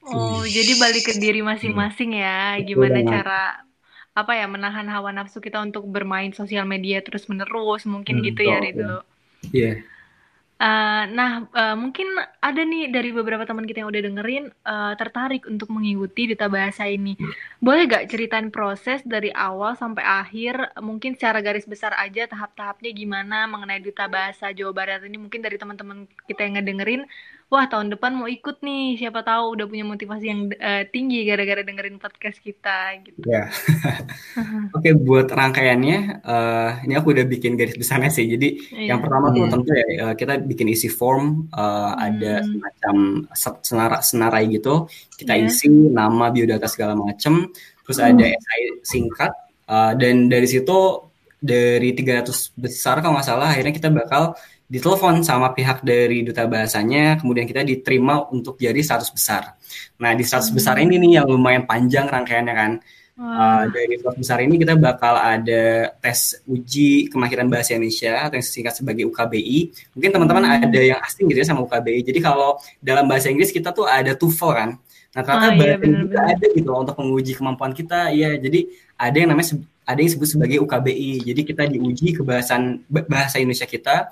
Oh, 0.05 0.45
jadi 0.45 0.77
balik 0.79 1.11
ke 1.11 1.15
diri 1.19 1.41
masing-masing 1.43 2.21
ya. 2.21 2.61
Gimana 2.63 3.03
cara 3.03 3.65
apa 4.15 4.33
ya 4.39 4.47
menahan 4.47 4.87
hawa 4.87 5.11
nafsu 5.11 5.43
kita 5.43 5.59
untuk 5.59 5.91
bermain 5.91 6.31
sosial 6.31 6.63
media 6.63 7.03
terus 7.03 7.27
menerus 7.27 7.83
mungkin 7.83 8.23
Hmm, 8.23 8.27
gitu 8.31 8.47
ya 8.47 8.63
Ridho. 8.63 9.03
Iya. 9.51 9.85
Uh, 10.55 11.05
nah, 11.11 11.45
uh, 11.51 11.75
mungkin 11.75 12.07
ada 12.39 12.63
nih 12.63 12.87
dari 12.87 13.11
beberapa 13.11 13.43
teman 13.43 13.67
kita 13.67 13.83
yang 13.83 13.91
udah 13.91 14.03
dengerin 14.07 14.45
uh, 14.63 14.95
tertarik 14.95 15.45
untuk 15.51 15.67
mengikuti 15.69 16.31
Duta 16.31 16.47
Bahasa 16.47 16.87
ini. 16.87 17.19
Boleh 17.59 17.91
gak 17.91 18.07
ceritain 18.07 18.55
proses 18.55 19.03
dari 19.03 19.35
awal 19.35 19.75
sampai 19.75 20.07
akhir, 20.07 20.79
mungkin 20.79 21.19
secara 21.19 21.43
garis 21.43 21.67
besar 21.67 21.93
aja 21.99 22.31
tahap-tahapnya 22.31 22.95
gimana 22.95 23.51
mengenai 23.51 23.83
Duta 23.83 24.07
Bahasa 24.07 24.55
Jawa 24.55 24.71
Barat 24.71 25.03
ini 25.03 25.19
mungkin 25.19 25.43
dari 25.43 25.59
teman-teman 25.59 26.07
kita 26.31 26.47
yang 26.47 26.57
ngedengerin 26.63 27.03
wah 27.55 27.71
tahun 27.71 27.95
depan 27.95 28.19
mau 28.19 28.27
ikut 28.27 28.67
nih 28.67 28.99
siapa 28.99 29.23
tahu 29.23 29.55
udah 29.55 29.71
punya 29.71 29.87
motivasi 29.87 30.27
yang 30.27 30.51
uh, 30.59 30.83
tinggi 30.91 31.23
gara-gara 31.23 31.63
dengerin 31.63 32.03
podcast 32.03 32.43
kita 32.43 32.99
gitu. 33.07 33.23
Ya. 33.23 33.47
Oke, 34.75 34.91
okay, 34.91 34.93
buat 34.99 35.31
rangkaiannya 35.31 36.27
uh, 36.27 36.71
ini 36.83 36.99
aku 36.99 37.15
udah 37.15 37.23
bikin 37.23 37.55
garis 37.55 37.79
besarnya 37.79 38.11
sih. 38.11 38.27
Jadi 38.27 38.75
yeah. 38.75 38.91
yang 38.91 38.99
pertama 38.99 39.31
tuh 39.31 39.47
hmm. 39.47 39.53
tentu 39.55 39.71
ya 39.71 39.87
uh, 40.03 40.15
kita 40.19 40.43
bikin 40.43 40.67
isi 40.75 40.91
form 40.91 41.47
uh, 41.55 41.95
hmm. 41.95 42.07
ada 42.11 42.33
semacam 42.43 42.97
senarai 43.63 44.01
senarai 44.03 44.45
gitu. 44.51 44.91
Kita 45.15 45.39
yeah. 45.39 45.47
isi 45.47 45.71
nama, 45.71 46.35
biodata 46.35 46.67
segala 46.67 46.99
macam. 46.99 47.55
Terus 47.87 47.99
hmm. 48.03 48.09
ada 48.11 48.25
esai 48.35 48.63
singkat 48.83 49.33
uh, 49.71 49.95
dan 49.95 50.27
dari 50.27 50.51
situ 50.51 51.07
dari 51.45 51.93
300 51.93 52.57
besar 52.57 53.05
kalau 53.05 53.21
nggak 53.21 53.29
salah 53.29 53.53
akhirnya 53.53 53.77
kita 53.77 53.93
bakal 53.93 54.33
ditelepon 54.75 55.23
sama 55.23 55.55
pihak 55.55 55.87
dari 55.87 56.27
duta 56.27 56.51
bahasanya, 56.51 57.23
kemudian 57.23 57.47
kita 57.47 57.63
diterima 57.63 58.27
untuk 58.35 58.59
jadi 58.59 58.83
100 58.83 59.07
besar. 59.15 59.55
Nah, 60.03 60.11
di 60.19 60.27
100 60.27 60.51
hmm. 60.51 60.55
besar 60.59 60.75
ini 60.83 60.99
nih 60.99 61.23
yang 61.23 61.31
lumayan 61.31 61.63
panjang 61.63 62.11
rangkaiannya 62.11 62.55
kan. 62.59 62.73
Uh, 63.15 63.71
dari 63.71 63.95
100 64.03 64.19
besar 64.19 64.43
ini 64.43 64.59
kita 64.59 64.75
bakal 64.75 65.15
ada 65.15 65.95
tes 66.03 66.43
uji 66.51 67.07
kemahiran 67.07 67.47
bahasa 67.47 67.79
Indonesia 67.79 68.27
atau 68.27 68.35
yang 68.35 68.43
singkat 68.43 68.75
sebagai 68.75 69.07
UKBI. 69.07 69.71
Mungkin 69.95 70.11
teman-teman 70.11 70.43
hmm. 70.43 70.67
ada 70.67 70.81
yang 70.83 70.99
asing 71.07 71.31
gitu 71.31 71.39
ya 71.39 71.47
sama 71.47 71.63
UKBI. 71.63 72.03
Jadi 72.11 72.19
kalau 72.19 72.59
dalam 72.83 73.07
bahasa 73.07 73.31
Inggris 73.31 73.55
kita 73.55 73.71
tuh 73.71 73.87
ada 73.87 74.19
TOEFL 74.19 74.51
kan. 74.59 74.71
Nah, 75.15 75.23
ternyata 75.23 75.55
oh, 75.55 75.63
iya, 75.63 75.79
bener, 75.79 76.11
juga 76.11 76.19
ada 76.27 76.47
gitu 76.51 76.67
loh 76.67 76.83
untuk 76.83 76.99
menguji 76.99 77.39
kemampuan 77.39 77.71
kita. 77.71 78.11
Iya, 78.11 78.35
jadi 78.43 78.67
ada 78.99 79.15
yang 79.15 79.31
namanya 79.31 79.63
ada 79.87 79.99
yang 80.03 80.11
disebut 80.11 80.29
sebagai 80.35 80.59
UKBI. 80.67 81.23
Jadi 81.23 81.41
kita 81.47 81.63
diuji 81.71 82.19
kebahasan 82.19 82.83
bahasa 82.91 83.39
Indonesia 83.39 83.71
kita 83.71 84.11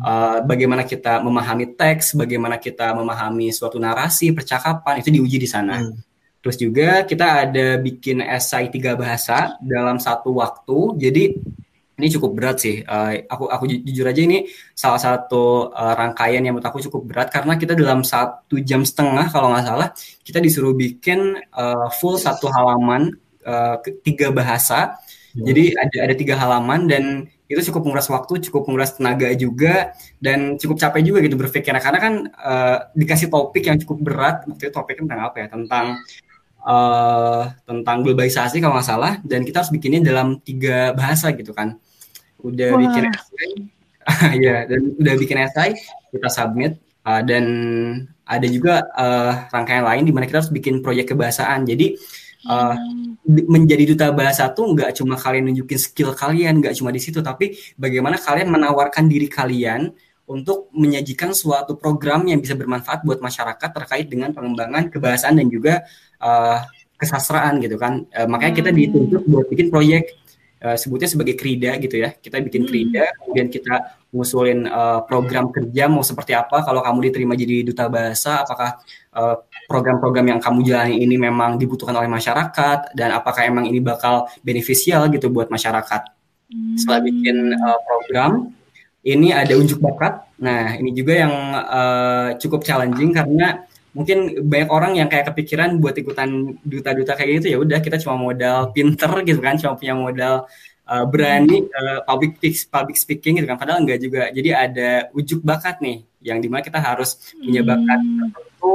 uh, 0.00 0.38
bagaimana 0.44 0.82
kita 0.84 1.20
memahami 1.22 1.76
teks, 1.76 2.16
bagaimana 2.16 2.56
kita 2.56 2.92
memahami 2.96 3.52
suatu 3.52 3.80
narasi, 3.80 4.32
percakapan 4.32 5.00
itu 5.00 5.08
diuji 5.12 5.36
di 5.40 5.48
sana. 5.48 5.80
Hmm. 5.80 5.96
Terus 6.44 6.56
juga 6.62 7.02
kita 7.02 7.26
ada 7.48 7.74
bikin 7.80 8.22
esai 8.22 8.70
tiga 8.70 8.94
bahasa 8.94 9.58
dalam 9.58 9.98
satu 9.98 10.38
waktu. 10.38 10.94
Jadi 10.94 11.24
ini 11.96 12.06
cukup 12.12 12.30
berat 12.36 12.56
sih. 12.60 12.84
Uh, 12.84 13.24
aku 13.24 13.48
aku 13.48 13.64
jujur 13.82 14.04
aja 14.04 14.20
ini 14.20 14.46
salah 14.76 15.00
satu 15.00 15.72
uh, 15.72 15.94
rangkaian 15.96 16.44
yang 16.44 16.54
menurut 16.54 16.68
aku 16.68 16.84
cukup 16.84 17.02
berat 17.08 17.28
karena 17.32 17.56
kita 17.56 17.72
dalam 17.72 18.04
satu 18.04 18.60
jam 18.60 18.84
setengah 18.84 19.32
kalau 19.32 19.48
nggak 19.50 19.64
salah 19.64 19.88
kita 20.20 20.38
disuruh 20.44 20.76
bikin 20.76 21.40
uh, 21.56 21.88
full 21.96 22.20
satu 22.20 22.52
halaman 22.52 23.16
uh, 23.48 23.80
tiga 24.04 24.28
bahasa. 24.28 25.00
Hmm. 25.32 25.50
Jadi 25.50 25.72
ada 25.72 25.98
ada 26.04 26.14
tiga 26.14 26.34
halaman 26.36 26.84
dan 26.84 27.04
itu 27.46 27.60
cukup 27.70 27.86
menguras 27.86 28.10
waktu, 28.10 28.42
cukup 28.50 28.66
menguras 28.66 28.98
tenaga 28.98 29.30
juga, 29.38 29.94
dan 30.18 30.58
cukup 30.58 30.82
capek 30.82 31.02
juga 31.06 31.18
gitu 31.22 31.38
berpikir. 31.38 31.70
Karena 31.78 32.00
kan 32.02 32.14
uh, 32.34 32.78
dikasih 32.98 33.30
topik 33.30 33.70
yang 33.70 33.78
cukup 33.78 33.98
berat, 34.02 34.36
waktu 34.50 34.66
itu 34.66 34.74
topiknya 34.74 35.02
tentang 35.06 35.20
apa 35.30 35.36
ya? 35.38 35.46
Tentang 35.46 35.86
uh, 36.66 37.42
tentang 37.62 37.96
globalisasi 38.02 38.58
kalau 38.58 38.74
nggak 38.74 38.88
salah, 38.90 39.12
dan 39.22 39.46
kita 39.46 39.62
harus 39.62 39.70
bikinnya 39.70 40.02
dalam 40.02 40.42
tiga 40.42 40.90
bahasa 40.98 41.30
gitu 41.38 41.54
kan. 41.54 41.78
Udah 42.42 42.74
Wah. 42.74 42.80
bikin 42.82 43.04
essay, 43.14 43.52
ya, 44.46 44.66
dan 44.66 44.80
udah 44.98 45.14
bikin 45.14 45.38
essay, 45.38 45.70
kita 46.10 46.28
submit, 46.28 46.82
uh, 47.06 47.22
dan 47.22 47.44
ada 48.26 48.46
juga 48.50 48.82
uh, 48.98 49.46
rangkaian 49.54 49.86
lain 49.86 50.02
di 50.02 50.10
mana 50.10 50.26
kita 50.26 50.42
harus 50.42 50.50
bikin 50.50 50.82
proyek 50.82 51.14
kebahasaan. 51.14 51.62
Jadi 51.62 51.94
uh, 52.46 52.76
menjadi 53.26 53.84
duta 53.94 54.06
bahasa 54.14 54.46
tuh 54.54 54.70
nggak 54.74 55.02
cuma 55.02 55.18
kalian 55.18 55.50
nunjukin 55.50 55.78
skill 55.78 56.14
kalian, 56.14 56.62
nggak 56.62 56.78
cuma 56.78 56.94
di 56.94 57.02
situ, 57.02 57.18
tapi 57.20 57.58
bagaimana 57.74 58.16
kalian 58.16 58.48
menawarkan 58.50 59.10
diri 59.10 59.26
kalian 59.26 59.90
untuk 60.26 60.70
menyajikan 60.74 61.30
suatu 61.30 61.78
program 61.78 62.26
yang 62.26 62.42
bisa 62.42 62.58
bermanfaat 62.58 63.06
buat 63.06 63.22
masyarakat 63.22 63.70
terkait 63.70 64.06
dengan 64.10 64.34
pengembangan 64.34 64.90
kebahasaan 64.90 65.38
dan 65.38 65.46
juga 65.46 65.86
uh, 66.18 66.62
kesastraan 66.98 67.62
gitu 67.62 67.78
kan. 67.78 68.02
Uh, 68.10 68.26
makanya 68.26 68.54
kita 68.58 68.70
hmm. 68.74 68.78
dituntut 68.78 69.22
buat 69.26 69.46
bikin 69.50 69.70
proyek 69.70 70.25
uh, 70.62 70.76
sebutnya 70.78 71.08
sebagai 71.10 71.34
krida 71.36 71.76
gitu 71.76 72.00
ya. 72.00 72.14
Kita 72.14 72.40
bikin 72.40 72.64
hmm. 72.64 72.68
krida, 72.70 73.04
kemudian 73.20 73.48
kita 73.52 73.74
ngusulin 74.14 74.64
uh, 74.70 75.00
program 75.04 75.52
kerja 75.52 75.90
mau 75.92 76.00
seperti 76.00 76.32
apa 76.32 76.64
kalau 76.64 76.80
kamu 76.80 77.10
diterima 77.10 77.34
jadi 77.36 77.66
duta 77.66 77.90
bahasa, 77.90 78.46
apakah 78.46 78.80
uh, 79.12 79.36
program-program 79.68 80.36
yang 80.36 80.40
kamu 80.40 80.64
jalani 80.64 81.02
ini 81.02 81.20
memang 81.20 81.60
dibutuhkan 81.60 81.92
oleh 81.98 82.08
masyarakat 82.08 82.96
dan 82.96 83.12
apakah 83.12 83.44
emang 83.44 83.68
ini 83.68 83.82
bakal 83.82 84.30
beneficial 84.40 85.10
gitu 85.12 85.28
buat 85.28 85.50
masyarakat. 85.52 86.02
Hmm. 86.48 86.78
Setelah 86.78 87.00
bikin 87.02 87.36
uh, 87.52 87.78
program, 87.84 88.54
ini 89.02 89.34
ada 89.34 89.54
unjuk 89.58 89.82
bakat. 89.82 90.22
Nah, 90.38 90.78
ini 90.78 90.94
juga 90.94 91.14
yang 91.14 91.34
uh, 91.54 92.28
cukup 92.38 92.62
challenging 92.62 93.14
karena 93.14 93.65
mungkin 93.96 94.44
banyak 94.44 94.68
orang 94.68 94.92
yang 95.00 95.08
kayak 95.08 95.32
kepikiran 95.32 95.80
buat 95.80 95.96
ikutan 95.96 96.60
duta-duta 96.60 97.16
kayak 97.16 97.40
gitu 97.40 97.56
ya 97.56 97.58
udah 97.64 97.80
kita 97.80 97.96
cuma 97.96 98.20
modal 98.20 98.68
pinter 98.76 99.08
gitu 99.24 99.40
kan, 99.40 99.56
cuma 99.56 99.72
punya 99.80 99.96
modal 99.96 100.34
uh, 100.84 101.04
berani 101.08 101.64
uh, 101.72 102.04
public 102.04 102.36
public 102.68 102.96
speaking 103.00 103.40
gitu 103.40 103.48
kan 103.48 103.56
padahal 103.56 103.80
enggak 103.80 104.04
juga 104.04 104.28
jadi 104.28 104.68
ada 104.68 104.90
ujuk 105.16 105.40
bakat 105.40 105.80
nih 105.80 106.04
yang 106.20 106.44
di 106.44 106.52
mana 106.52 106.60
kita 106.60 106.76
harus 106.76 107.32
punya 107.40 107.64
bakat 107.64 108.00
hmm. 108.04 108.18
tertentu 108.20 108.74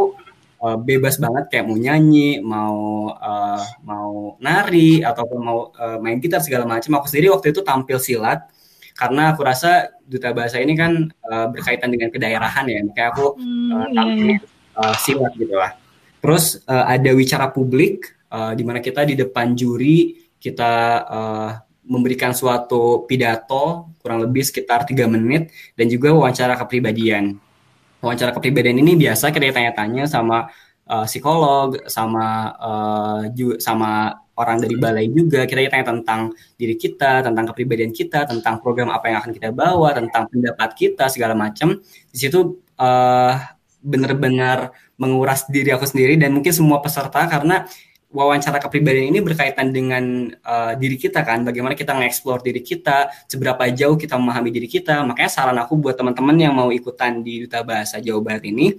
uh, 0.61 0.77
bebas 0.77 1.17
banget 1.17 1.43
kayak 1.51 1.65
mau 1.67 1.77
nyanyi, 1.77 2.39
mau 2.39 3.11
uh, 3.11 3.63
mau 3.83 4.37
nari 4.39 5.01
ataupun 5.01 5.39
mau 5.41 5.59
uh, 5.75 5.97
main 5.99 6.21
gitar 6.21 6.39
segala 6.39 6.63
macam. 6.69 7.01
Aku 7.01 7.09
sendiri 7.09 7.33
waktu 7.33 7.51
itu 7.51 7.65
tampil 7.65 7.97
silat 7.97 8.47
karena 8.95 9.33
aku 9.33 9.41
rasa 9.41 9.97
duta 10.05 10.29
bahasa 10.31 10.61
ini 10.61 10.77
kan 10.77 11.09
uh, 11.25 11.47
berkaitan 11.49 11.89
dengan 11.89 12.13
kedaerahan 12.13 12.65
ya, 12.69 12.79
kayak 12.93 13.09
aku 13.17 13.25
uh, 13.73 13.87
tampil 13.91 14.37
uh, 14.75 14.95
silat 14.97 15.33
gitu 15.35 15.55
lah. 15.55 15.75
Terus 16.21 16.61
uh, 16.69 16.85
ada 16.85 17.11
wicara 17.17 17.49
publik 17.49 18.11
uh, 18.29 18.53
di 18.53 18.61
mana 18.61 18.79
kita 18.79 19.07
di 19.07 19.17
depan 19.17 19.57
juri 19.57 20.21
kita 20.37 20.71
uh, 21.05 21.49
memberikan 21.85 22.31
suatu 22.31 23.05
pidato 23.09 23.89
kurang 24.01 24.21
lebih 24.21 24.45
sekitar 24.45 24.85
tiga 24.85 25.09
menit 25.09 25.49
dan 25.73 25.89
juga 25.89 26.13
wawancara 26.13 26.53
kepribadian 26.57 27.41
wawancara 28.01 28.33
kepribadian 28.33 28.81
ini 28.81 28.97
biasa 28.97 29.29
kita 29.29 29.53
tanya-tanya 29.53 30.09
sama 30.09 30.49
uh, 30.89 31.05
psikolog, 31.05 31.77
sama 31.85 32.51
uh, 32.57 33.21
ju 33.31 33.55
sama 33.61 34.17
orang 34.35 34.57
dari 34.57 34.75
balai 34.75 35.05
juga 35.13 35.45
kita 35.45 35.69
tanya 35.69 35.85
tentang 35.93 36.21
diri 36.57 36.73
kita, 36.73 37.21
tentang 37.21 37.45
kepribadian 37.53 37.93
kita, 37.93 38.25
tentang 38.25 38.57
program 38.57 38.89
apa 38.89 39.13
yang 39.13 39.17
akan 39.21 39.31
kita 39.37 39.49
bawa, 39.53 39.93
tentang 39.93 40.25
pendapat 40.27 40.69
kita 40.73 41.05
segala 41.13 41.37
macam. 41.37 41.77
Di 42.09 42.17
situ 42.17 42.57
uh, 42.81 43.33
benar-benar 43.81 44.71
menguras 44.95 45.49
diri 45.49 45.73
aku 45.73 45.89
sendiri 45.89 46.15
dan 46.15 46.31
mungkin 46.31 46.53
semua 46.53 46.79
peserta 46.79 47.25
karena 47.25 47.65
wawancara 48.11 48.59
kepribadian 48.59 49.09
ini 49.09 49.23
berkaitan 49.23 49.71
dengan 49.71 50.27
uh, 50.43 50.75
diri 50.75 50.99
kita 50.99 51.23
kan, 51.23 51.47
bagaimana 51.47 51.73
kita 51.73 51.95
nge-explore 51.95 52.43
diri 52.43 52.59
kita, 52.59 53.07
seberapa 53.25 53.63
jauh 53.71 53.95
kita 53.95 54.19
memahami 54.19 54.51
diri 54.51 54.67
kita. 54.67 54.99
Makanya 55.07 55.31
saran 55.31 55.57
aku 55.57 55.79
buat 55.79 55.95
teman-teman 55.95 56.35
yang 56.35 56.51
mau 56.51 56.69
ikutan 56.75 57.23
di 57.23 57.47
Duta 57.47 57.63
Bahasa 57.63 58.03
Jawa 58.03 58.19
Barat 58.19 58.43
ini, 58.43 58.75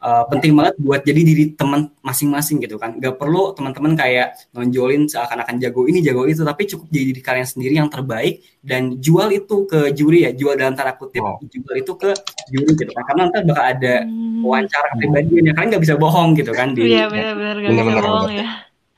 uh, 0.00 0.24
penting 0.26 0.56
banget 0.56 0.74
buat 0.80 1.00
jadi 1.04 1.20
diri 1.20 1.44
teman 1.54 1.92
masing-masing 2.00 2.64
gitu 2.64 2.80
kan. 2.80 2.96
Gak 2.96 3.20
perlu 3.20 3.52
teman-teman 3.52 3.94
kayak 3.94 4.50
nonjolin 4.56 5.06
seakan-akan 5.06 5.60
jago 5.60 5.84
ini, 5.86 6.00
jago 6.00 6.24
itu, 6.26 6.42
tapi 6.42 6.66
cukup 6.66 6.88
jadi 6.88 7.04
diri 7.12 7.22
kalian 7.22 7.46
sendiri 7.46 7.74
yang 7.76 7.88
terbaik 7.92 8.42
dan 8.64 8.96
jual 8.98 9.28
itu 9.30 9.68
ke 9.68 9.92
juri 9.92 10.26
ya, 10.26 10.30
jual 10.32 10.56
dalam 10.56 10.74
tanda 10.74 10.96
kutip, 10.96 11.22
wow. 11.22 11.38
jual 11.44 11.74
itu 11.76 11.92
ke 11.96 12.10
juri 12.50 12.70
gitu 12.74 12.90
kan. 12.96 13.04
Karena 13.06 13.20
nanti 13.28 13.46
bakal 13.46 13.64
ada 13.64 13.94
hmm. 14.04 14.42
wawancara 14.42 14.86
kepribadian 14.96 15.42
ya, 15.48 15.52
kalian 15.54 15.68
nggak 15.76 15.84
bisa 15.84 15.96
bohong 16.00 16.30
gitu 16.34 16.52
kan. 16.56 16.72
Iya 16.74 17.06
benar-benar 17.08 17.56
gak 17.60 17.70
bisa 17.70 18.02
bohong 18.02 18.32
ya. 18.32 18.48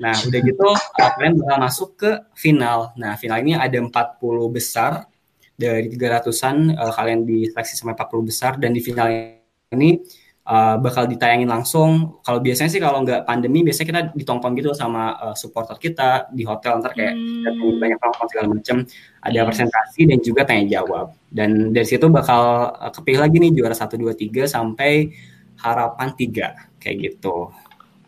Nah, 0.02 0.18
udah 0.18 0.40
gitu 0.42 0.68
kalian 0.98 1.34
bakal 1.38 1.56
masuk 1.62 1.90
ke 1.94 2.10
final. 2.34 2.90
Nah, 2.98 3.14
final 3.14 3.38
ini 3.38 3.54
ada 3.54 3.78
40 3.78 4.18
besar 4.50 5.06
dari 5.54 5.86
300-an 5.86 6.74
uh, 6.74 6.90
eh, 6.90 6.92
kalian 6.98 7.20
diseleksi 7.22 7.74
sampai 7.78 7.94
40 7.94 8.26
besar 8.26 8.52
dan 8.58 8.74
di 8.74 8.82
final 8.82 9.08
ini 9.72 10.02
uh, 10.52 10.76
bakal 10.76 11.08
ditayangin 11.08 11.48
langsung. 11.48 12.20
Kalau 12.20 12.44
biasanya 12.44 12.68
sih 12.68 12.80
kalau 12.82 13.00
nggak 13.00 13.24
pandemi 13.24 13.64
biasanya 13.64 13.88
kita 13.88 14.00
ditonton 14.12 14.52
gitu 14.52 14.76
sama 14.76 15.16
uh, 15.16 15.36
supporter 15.36 15.80
kita 15.80 16.28
di 16.28 16.44
hotel 16.44 16.84
ntar 16.84 16.92
kayak 16.92 17.16
hmm. 17.16 17.80
banyak 17.80 17.98
nonton 17.98 18.26
segala 18.28 18.46
macam. 18.52 18.76
Ada 19.24 19.32
yeah. 19.32 19.46
presentasi 19.48 20.00
dan 20.12 20.18
juga 20.20 20.44
tanya 20.44 20.64
jawab. 20.68 21.16
Dan 21.32 21.72
dari 21.72 21.88
situ 21.88 22.04
bakal 22.12 22.76
uh, 22.76 22.92
kepilih 22.92 23.24
lagi 23.24 23.36
nih 23.40 23.50
juara 23.56 23.72
1 23.72 23.88
2 23.88 24.12
3 24.12 24.44
sampai 24.44 25.08
harapan 25.64 26.08
3 26.12 26.82
kayak 26.82 26.96
gitu. 27.00 27.48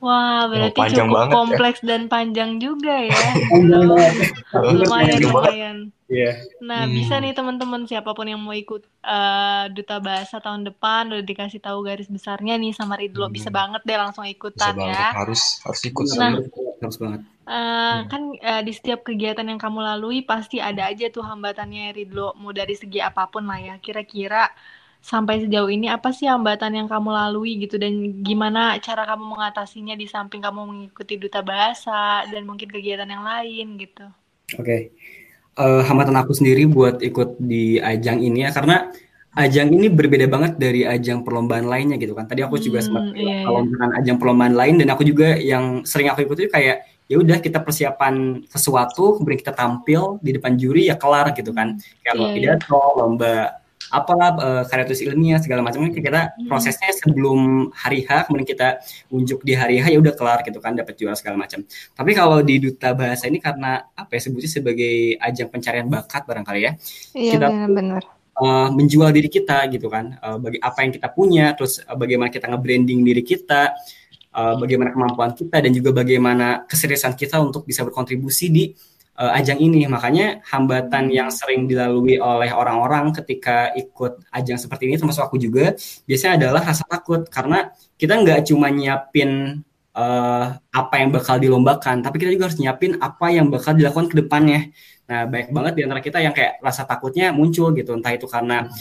Wah, 0.04 0.44
berarti 0.46 0.76
panjang 0.76 1.08
cukup 1.08 1.16
banget 1.16 1.30
ya. 1.30 1.34
kompleks 1.34 1.80
dan 1.80 2.02
panjang 2.06 2.50
juga 2.58 2.94
ya. 3.00 3.20
Lumayan, 4.76 5.18
lumayan. 5.18 5.76
Iya. 6.04 6.36
Nah, 6.60 6.84
Hmm. 6.84 6.92
bisa 6.92 7.16
nih 7.16 7.32
teman-teman 7.32 7.88
siapa 7.88 8.12
pun 8.12 8.24
yang 8.24 8.36
mau 8.36 8.52
ikut 8.52 8.84
eh, 9.02 9.64
duta 9.70 9.96
bahasa 9.98 10.36
tahun 10.38 10.64
depan 10.66 11.08
udah 11.10 11.20
dikasih 11.22 11.58
tahu 11.58 11.80
garis 11.82 12.06
besarnya 12.06 12.54
nih 12.54 12.72
sama 12.72 12.94
Ridlo. 12.94 13.28
Bisa 13.28 13.48
Hmm. 13.48 13.56
banget 13.56 13.82
deh 13.82 13.96
langsung 13.96 14.22
Bisa 14.22 14.34
ikutan 14.34 14.74
banget. 14.74 14.92
ya. 14.92 15.08
Harus 15.14 15.42
harus 15.62 15.80
ikut. 15.82 16.04
Nah. 16.14 16.32
harus 16.76 16.96
banget. 16.98 17.20
Eh, 17.44 17.98
kan 18.06 18.22
eh, 18.34 18.62
di 18.62 18.72
setiap 18.72 19.00
kegiatan 19.02 19.44
yang 19.46 19.56
kamu 19.56 19.80
lalui 19.82 20.20
pasti 20.22 20.60
ada 20.60 20.84
aja 20.86 21.08
tuh 21.08 21.20
hambatannya 21.22 21.92
Ridlo, 21.92 22.36
mau 22.36 22.52
dari 22.52 22.72
segi 22.72 23.00
apa 23.00 23.24
pun 23.26 23.44
lah 23.44 23.56
ya. 23.58 23.74
Kira-kira 23.78 24.48
sampai 25.04 25.44
sejauh 25.44 25.68
ini 25.68 25.86
apa 25.92 26.08
sih 26.16 26.24
hambatan 26.32 26.72
yang 26.80 26.88
kamu 26.88 27.12
lalui 27.12 27.60
gitu 27.60 27.76
dan 27.76 27.92
gimana 28.24 28.80
cara 28.80 29.04
kamu 29.04 29.24
mengatasinya 29.36 29.94
di 30.00 30.06
samping 30.08 30.40
kamu 30.40 30.60
mengikuti 30.70 31.14
duta 31.20 31.40
bahasa 31.44 32.24
dan 32.32 32.42
mungkin 32.48 32.68
kegiatan 32.72 33.08
yang 33.14 33.20
lain 33.22 33.66
gitu. 33.76 34.04
Oke. 34.56 34.76
Eh, 35.54 35.82
hambatan 35.86 36.16
aku 36.18 36.32
sendiri 36.34 36.64
buat 36.66 36.98
ikut 36.98 37.38
di 37.38 37.78
ajang 37.78 38.18
ini 38.18 38.42
ya 38.42 38.50
karena 38.50 38.90
ajang 39.36 39.68
ini 39.70 39.86
berbeda 39.92 40.26
banget 40.26 40.52
dari 40.58 40.82
ajang 40.86 41.22
perlombaan 41.22 41.66
lainnya 41.68 41.96
gitu 42.00 42.16
kan. 42.18 42.26
Tadi 42.26 42.40
aku 42.42 42.56
juga 42.58 42.80
Hmm, 42.80 42.86
sempat 42.86 43.04
iya, 43.14 43.22
iya. 43.22 43.36
kalau 43.46 43.60
misalkan 43.66 43.92
ajang 44.00 44.16
perlombaan 44.18 44.54
lain 44.56 44.74
dan 44.82 44.88
aku 44.94 45.02
juga 45.06 45.28
yang 45.36 45.64
sering 45.86 46.08
aku 46.10 46.24
ikuti 46.26 46.48
kayak 46.48 46.76
ya 47.04 47.16
udah 47.20 47.38
kita 47.38 47.60
persiapan 47.60 48.14
sesuatu 48.48 49.20
kemudian 49.20 49.36
kita 49.44 49.52
tampil 49.52 50.16
di 50.24 50.30
depan 50.40 50.56
juri 50.56 50.88
ya 50.90 50.96
kelar 50.96 51.30
gitu 51.36 51.52
kan. 51.52 51.76
Kayak 52.02 52.14
lomba 52.16 52.30
Iya, 52.30 52.34
iya. 52.34 52.36
pidato, 52.56 52.80
lomba 52.98 53.32
apalah 53.94 54.30
eh, 54.34 54.62
karya 54.66 54.84
tulis 54.84 55.02
ilmiah 55.06 55.38
segala 55.38 55.62
macam 55.62 55.86
kan 55.86 55.94
kita 55.94 56.20
Hmm. 56.34 56.50
prosesnya 56.50 56.90
sebelum 56.90 57.70
hari 57.70 58.02
H 58.02 58.26
kemudian 58.26 58.42
kita 58.44 58.82
unjuk 59.08 59.46
di 59.46 59.54
hari 59.54 59.78
H 59.78 59.94
ya 59.94 59.98
udah 60.02 60.12
kelar 60.12 60.42
gitu 60.42 60.58
kan 60.58 60.74
dapat 60.74 60.98
juara 60.98 61.14
segala 61.14 61.38
macam. 61.38 61.62
Tapi 61.94 62.10
kalau 62.12 62.42
di 62.42 62.58
duta 62.58 62.90
bahasa 62.92 63.30
ini 63.30 63.38
karena 63.38 63.86
apa 63.94 64.10
ya 64.10 64.20
sebutnya 64.20 64.50
sebagai 64.50 64.94
ajang 65.22 65.48
pencarian 65.48 65.86
bakat 65.86 66.26
barangkali 66.26 66.60
ya 66.60 66.72
Iya 67.14 67.32
Kita- 67.38 67.50
benar-benar. 67.54 68.02
eh, 68.34 68.68
menjual 68.74 69.10
diri 69.14 69.30
kita 69.30 69.70
gitu 69.70 69.86
kan 69.86 70.18
Eh, 70.18 70.36
bagi 70.42 70.58
apa 70.58 70.78
yang 70.82 70.90
kita 70.90 71.08
punya 71.08 71.54
terus 71.54 71.78
eh, 71.78 71.94
bagaimana 71.94 72.28
kita 72.28 72.50
nge-branding 72.50 73.00
diri 73.00 73.22
kita 73.22 73.70
eh, 74.34 74.54
bagaimana 74.58 74.90
kemampuan 74.90 75.30
kita 75.32 75.62
dan 75.62 75.70
juga 75.70 75.94
bagaimana 75.94 76.66
keseriusan 76.66 77.14
kita 77.14 77.38
untuk 77.38 77.62
bisa 77.62 77.86
berkontribusi 77.86 78.50
di 78.50 78.64
eh, 79.18 79.32
ajang 79.38 79.58
ini. 79.60 79.86
Makanya 79.86 80.42
hambatan 80.46 81.10
yang 81.10 81.28
sering 81.30 81.66
dilalui 81.70 82.18
oleh 82.18 82.50
orang-orang 82.50 83.14
ketika 83.16 83.70
ikut 83.74 84.22
ajang 84.34 84.58
seperti 84.58 84.90
ini 84.90 84.96
termasuk 85.00 85.24
aku 85.26 85.36
juga 85.40 85.74
biasanya 86.08 86.34
adalah 86.46 86.62
rasa 86.66 86.84
takut. 86.86 87.26
Karena 87.28 87.70
kita 87.98 88.18
nggak 88.20 88.40
cuma 88.50 88.70
nyiapin 88.70 89.62
eh, 89.94 90.46
apa 90.54 90.94
yang 90.98 91.10
bakal 91.14 91.38
dilombakan 91.38 92.02
tapi 92.02 92.18
kita 92.18 92.30
juga 92.34 92.50
harus 92.50 92.58
nyiapin 92.58 92.98
apa 92.98 93.26
yang 93.30 93.46
bakal 93.50 93.72
dilakukan 93.74 94.10
ke 94.10 94.16
depannya. 94.22 94.70
Nah, 95.04 95.28
banyak 95.28 95.52
banget 95.52 95.72
di 95.76 95.82
antara 95.84 96.00
kita 96.00 96.18
yang 96.24 96.32
kayak 96.32 96.64
rasa 96.64 96.88
takutnya 96.88 97.28
muncul 97.28 97.76
gitu, 97.76 97.92
entah 97.92 98.16
itu 98.16 98.24
karena 98.24 98.72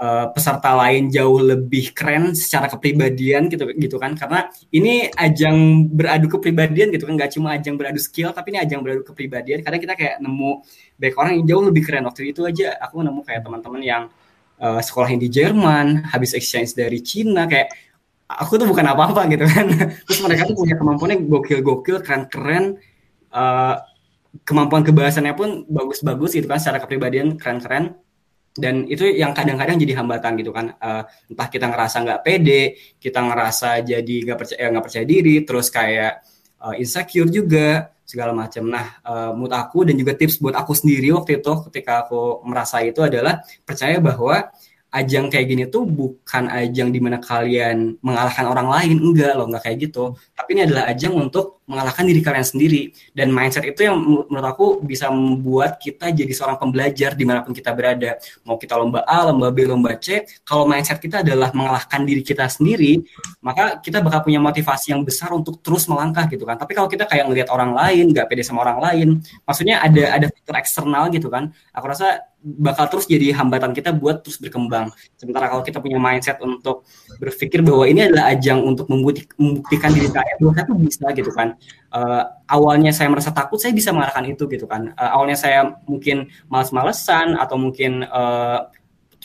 uh, 0.00 0.26
peserta 0.32 0.72
lain 0.72 1.12
jauh 1.12 1.38
lebih 1.44 1.92
keren 1.92 2.32
secara 2.32 2.72
kepribadian 2.72 3.52
gitu 3.52 3.68
gitu 3.76 4.00
kan. 4.00 4.16
Karena 4.16 4.48
ini 4.72 5.12
ajang 5.12 5.86
beradu 5.92 6.26
kepribadian 6.32 6.88
gitu 6.96 7.04
kan, 7.04 7.14
nggak 7.20 7.36
cuma 7.36 7.54
ajang 7.54 7.76
beradu 7.76 8.00
skill, 8.00 8.32
tapi 8.32 8.56
ini 8.56 8.58
ajang 8.64 8.80
beradu 8.80 9.04
kepribadian. 9.04 9.60
Karena 9.60 9.78
kita 9.78 9.94
kayak 9.94 10.14
nemu 10.24 10.64
banyak 10.96 11.16
orang 11.20 11.32
yang 11.36 11.44
jauh 11.46 11.64
lebih 11.68 11.82
keren 11.84 12.04
waktu 12.08 12.32
itu 12.32 12.40
aja. 12.48 12.80
Aku 12.88 13.04
nemu 13.04 13.20
kayak 13.22 13.44
teman-teman 13.44 13.82
yang 13.84 14.02
uh, 14.58 14.80
sekolahnya 14.80 15.20
di 15.20 15.28
Jerman, 15.28 16.08
habis 16.08 16.32
exchange 16.32 16.72
dari 16.72 17.04
Cina 17.04 17.44
kayak 17.44 17.68
aku 18.30 18.56
tuh 18.56 18.66
bukan 18.66 18.86
apa-apa 18.88 19.28
gitu 19.28 19.44
kan. 19.44 19.68
Terus 20.08 20.20
mereka 20.24 20.48
tuh 20.48 20.56
punya 20.56 20.74
kemampuannya 20.80 21.28
gokil-gokil, 21.28 22.00
keren-keren. 22.00 22.80
Uh, 23.30 23.78
kemampuan 24.46 24.86
kebahasannya 24.86 25.34
pun 25.34 25.66
bagus-bagus 25.66 26.38
gitu 26.38 26.46
kan 26.46 26.62
secara 26.62 26.78
kepribadian 26.78 27.34
keren-keren 27.34 27.98
dan 28.60 28.84
itu 28.86 29.08
yang 29.08 29.32
kadang-kadang 29.32 29.80
jadi 29.80 30.04
hambatan 30.04 30.36
gitu 30.36 30.52
kan. 30.52 30.76
Eh, 30.76 31.02
entah 31.32 31.48
kita 31.48 31.66
ngerasa 31.72 31.96
nggak 32.04 32.20
pede 32.20 32.62
kita 33.00 33.18
ngerasa 33.24 33.68
jadi 33.82 34.16
nggak 34.28 34.38
percaya 34.38 34.64
nggak 34.70 34.84
percaya 34.84 35.04
diri 35.08 35.36
terus 35.42 35.66
kayak 35.72 36.12
eh, 36.60 36.74
insecure 36.78 37.30
juga 37.32 37.90
segala 38.04 38.36
macam 38.36 38.66
nah 38.68 38.86
eh, 39.00 39.30
menurut 39.32 39.54
aku 39.56 39.78
dan 39.88 39.94
juga 39.96 40.12
tips 40.18 40.42
buat 40.42 40.54
aku 40.54 40.72
sendiri 40.76 41.08
waktu 41.16 41.40
itu 41.40 41.52
ketika 41.70 42.04
aku 42.06 42.44
merasa 42.44 42.84
itu 42.84 43.00
adalah 43.00 43.40
percaya 43.64 43.96
bahwa 44.02 44.52
ajang 44.90 45.30
kayak 45.30 45.46
gini 45.46 45.64
tuh 45.70 45.86
bukan 45.86 46.50
ajang 46.50 46.90
di 46.90 46.98
mana 46.98 47.22
kalian 47.22 47.94
mengalahkan 48.02 48.46
orang 48.50 48.68
lain 48.68 48.96
enggak 48.98 49.32
loh 49.38 49.46
nggak 49.46 49.62
kayak 49.62 49.78
gitu. 49.86 50.18
Tapi 50.34 50.48
ini 50.58 50.62
adalah 50.66 50.90
ajang 50.90 51.14
untuk 51.14 51.59
mengalahkan 51.70 52.02
diri 52.02 52.18
kalian 52.18 52.42
sendiri. 52.42 52.82
Dan 53.14 53.30
mindset 53.30 53.62
itu 53.62 53.86
yang 53.86 53.94
menurut 54.02 54.48
aku 54.50 54.66
bisa 54.82 55.06
membuat 55.06 55.78
kita 55.78 56.10
jadi 56.10 56.32
seorang 56.34 56.58
pembelajar 56.58 57.14
di 57.14 57.22
mana 57.22 57.46
pun 57.46 57.54
kita 57.54 57.70
berada. 57.70 58.18
Mau 58.42 58.58
kita 58.58 58.74
lomba 58.74 59.06
A 59.06 59.30
lomba 59.30 59.54
B 59.54 59.62
lomba 59.70 59.94
C 59.94 60.26
kalau 60.42 60.66
mindset 60.66 60.98
kita 60.98 61.22
adalah 61.22 61.54
mengalahkan 61.54 62.02
diri 62.02 62.26
kita 62.26 62.50
sendiri 62.50 63.06
maka 63.38 63.78
kita 63.78 64.02
bakal 64.02 64.26
punya 64.26 64.42
motivasi 64.42 64.90
yang 64.90 65.06
besar 65.06 65.30
untuk 65.30 65.62
terus 65.62 65.86
melangkah 65.86 66.26
gitu 66.26 66.42
kan. 66.42 66.58
Tapi 66.58 66.74
kalau 66.74 66.90
kita 66.90 67.06
kayak 67.06 67.30
ngelihat 67.30 67.48
orang 67.54 67.70
lain 67.70 68.10
nggak 68.10 68.26
pede 68.26 68.42
sama 68.42 68.66
orang 68.66 68.82
lain 68.82 69.08
maksudnya 69.46 69.78
ada 69.78 70.18
ada 70.18 70.26
faktor 70.26 70.56
eksternal 70.58 71.06
gitu 71.14 71.30
kan 71.30 71.54
aku 71.70 71.86
rasa 71.86 72.26
bakal 72.40 72.88
terus 72.88 73.04
jadi 73.04 73.36
hambatan 73.36 73.76
kita 73.76 73.92
buat 73.92 74.24
terus 74.24 74.40
berkembang. 74.40 74.88
Sementara 75.20 75.52
kalau 75.52 75.60
kita 75.60 75.76
punya 75.76 76.00
mindset 76.00 76.40
untuk 76.40 76.88
berpikir 77.20 77.60
bahwa 77.60 77.84
ini 77.84 78.08
adalah 78.08 78.32
ajang 78.32 78.64
untuk 78.64 78.88
membuktikan 78.88 79.92
diri 79.92 80.08
saya 80.08 80.32
bahwa 80.40 80.52
saya 80.56 80.64
tuh 80.64 80.78
bisa 80.80 81.06
gitu 81.12 81.30
kan 81.36 81.59
uh, 81.94 82.24
awalnya 82.46 82.90
saya 82.94 83.10
merasa 83.10 83.30
takut 83.30 83.58
saya 83.58 83.74
bisa 83.74 83.90
mengalahkan 83.90 84.26
itu 84.26 84.46
gitu 84.50 84.66
kan. 84.66 84.94
Uh, 84.94 85.10
awalnya 85.14 85.38
saya 85.38 85.74
mungkin 85.84 86.30
malas-malesan 86.50 87.36
atau 87.36 87.56
mungkin 87.58 88.06
uh, 88.08 88.70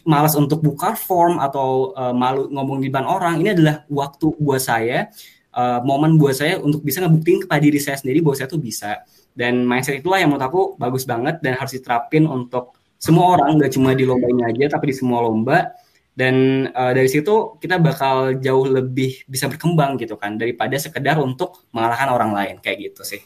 malas 0.05 0.37
untuk 0.37 0.61
buka 0.61 0.93
form 0.93 1.41
atau 1.41 1.93
uh, 1.97 2.13
malu 2.13 2.45
ngomong 2.53 2.81
di 2.81 2.93
depan 2.93 3.09
orang 3.09 3.41
ini 3.41 3.57
adalah 3.57 3.81
waktu 3.89 4.37
buat 4.37 4.61
saya 4.61 5.09
uh, 5.55 5.79
momen 5.81 6.19
buat 6.19 6.37
saya 6.37 6.61
untuk 6.61 6.85
bisa 6.85 7.01
ngebuktiin 7.01 7.47
kepada 7.47 7.61
diri 7.63 7.79
saya 7.81 7.97
sendiri 7.97 8.21
bahwa 8.21 8.35
saya 8.37 8.49
tuh 8.51 8.61
bisa. 8.61 9.01
Dan 9.35 9.67
mindset 9.67 9.99
itulah 9.99 10.21
yang 10.21 10.31
menurut 10.31 10.45
aku 10.47 10.61
bagus 10.79 11.03
banget 11.03 11.43
dan 11.43 11.59
harus 11.59 11.75
diterapin 11.75 12.23
untuk 12.23 12.77
semua 12.95 13.35
orang 13.35 13.59
nggak 13.59 13.71
cuma 13.75 13.91
di 13.91 14.07
lomba 14.07 14.27
ini 14.31 14.43
aja 14.47 14.79
tapi 14.79 14.89
di 14.91 14.95
semua 14.95 15.19
lomba 15.27 15.75
dan 16.15 16.67
uh, 16.71 16.95
dari 16.95 17.11
situ 17.11 17.59
kita 17.59 17.75
bakal 17.77 18.39
jauh 18.39 18.65
lebih 18.65 19.27
bisa 19.27 19.51
berkembang 19.51 19.99
gitu 19.99 20.15
kan 20.15 20.39
daripada 20.39 20.79
sekedar 20.79 21.19
untuk 21.19 21.67
mengalahkan 21.75 22.09
orang 22.09 22.31
lain 22.31 22.55
kayak 22.63 22.89
gitu 22.91 23.03
sih. 23.03 23.21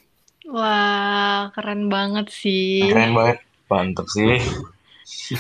Wah, 0.50 1.54
keren 1.54 1.94
banget 1.94 2.34
sih. 2.34 2.90
Keren 2.90 3.14
banget. 3.14 3.38
Mantap 3.70 4.10
sih. 4.10 4.42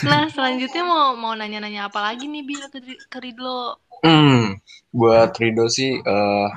Nah, 0.06 0.30
selanjutnya 0.30 0.86
mau 0.86 1.18
mau 1.18 1.34
nanya-nanya 1.34 1.90
apa 1.90 2.06
lagi 2.06 2.30
nih 2.30 2.46
Bil 2.46 2.62
ke, 2.70 2.80
ke 3.10 3.18
Ridlo? 3.18 3.82
Hmm, 4.06 4.62
buat 4.94 5.34
Rido 5.42 5.66
sih 5.66 5.98
uh, 5.98 6.50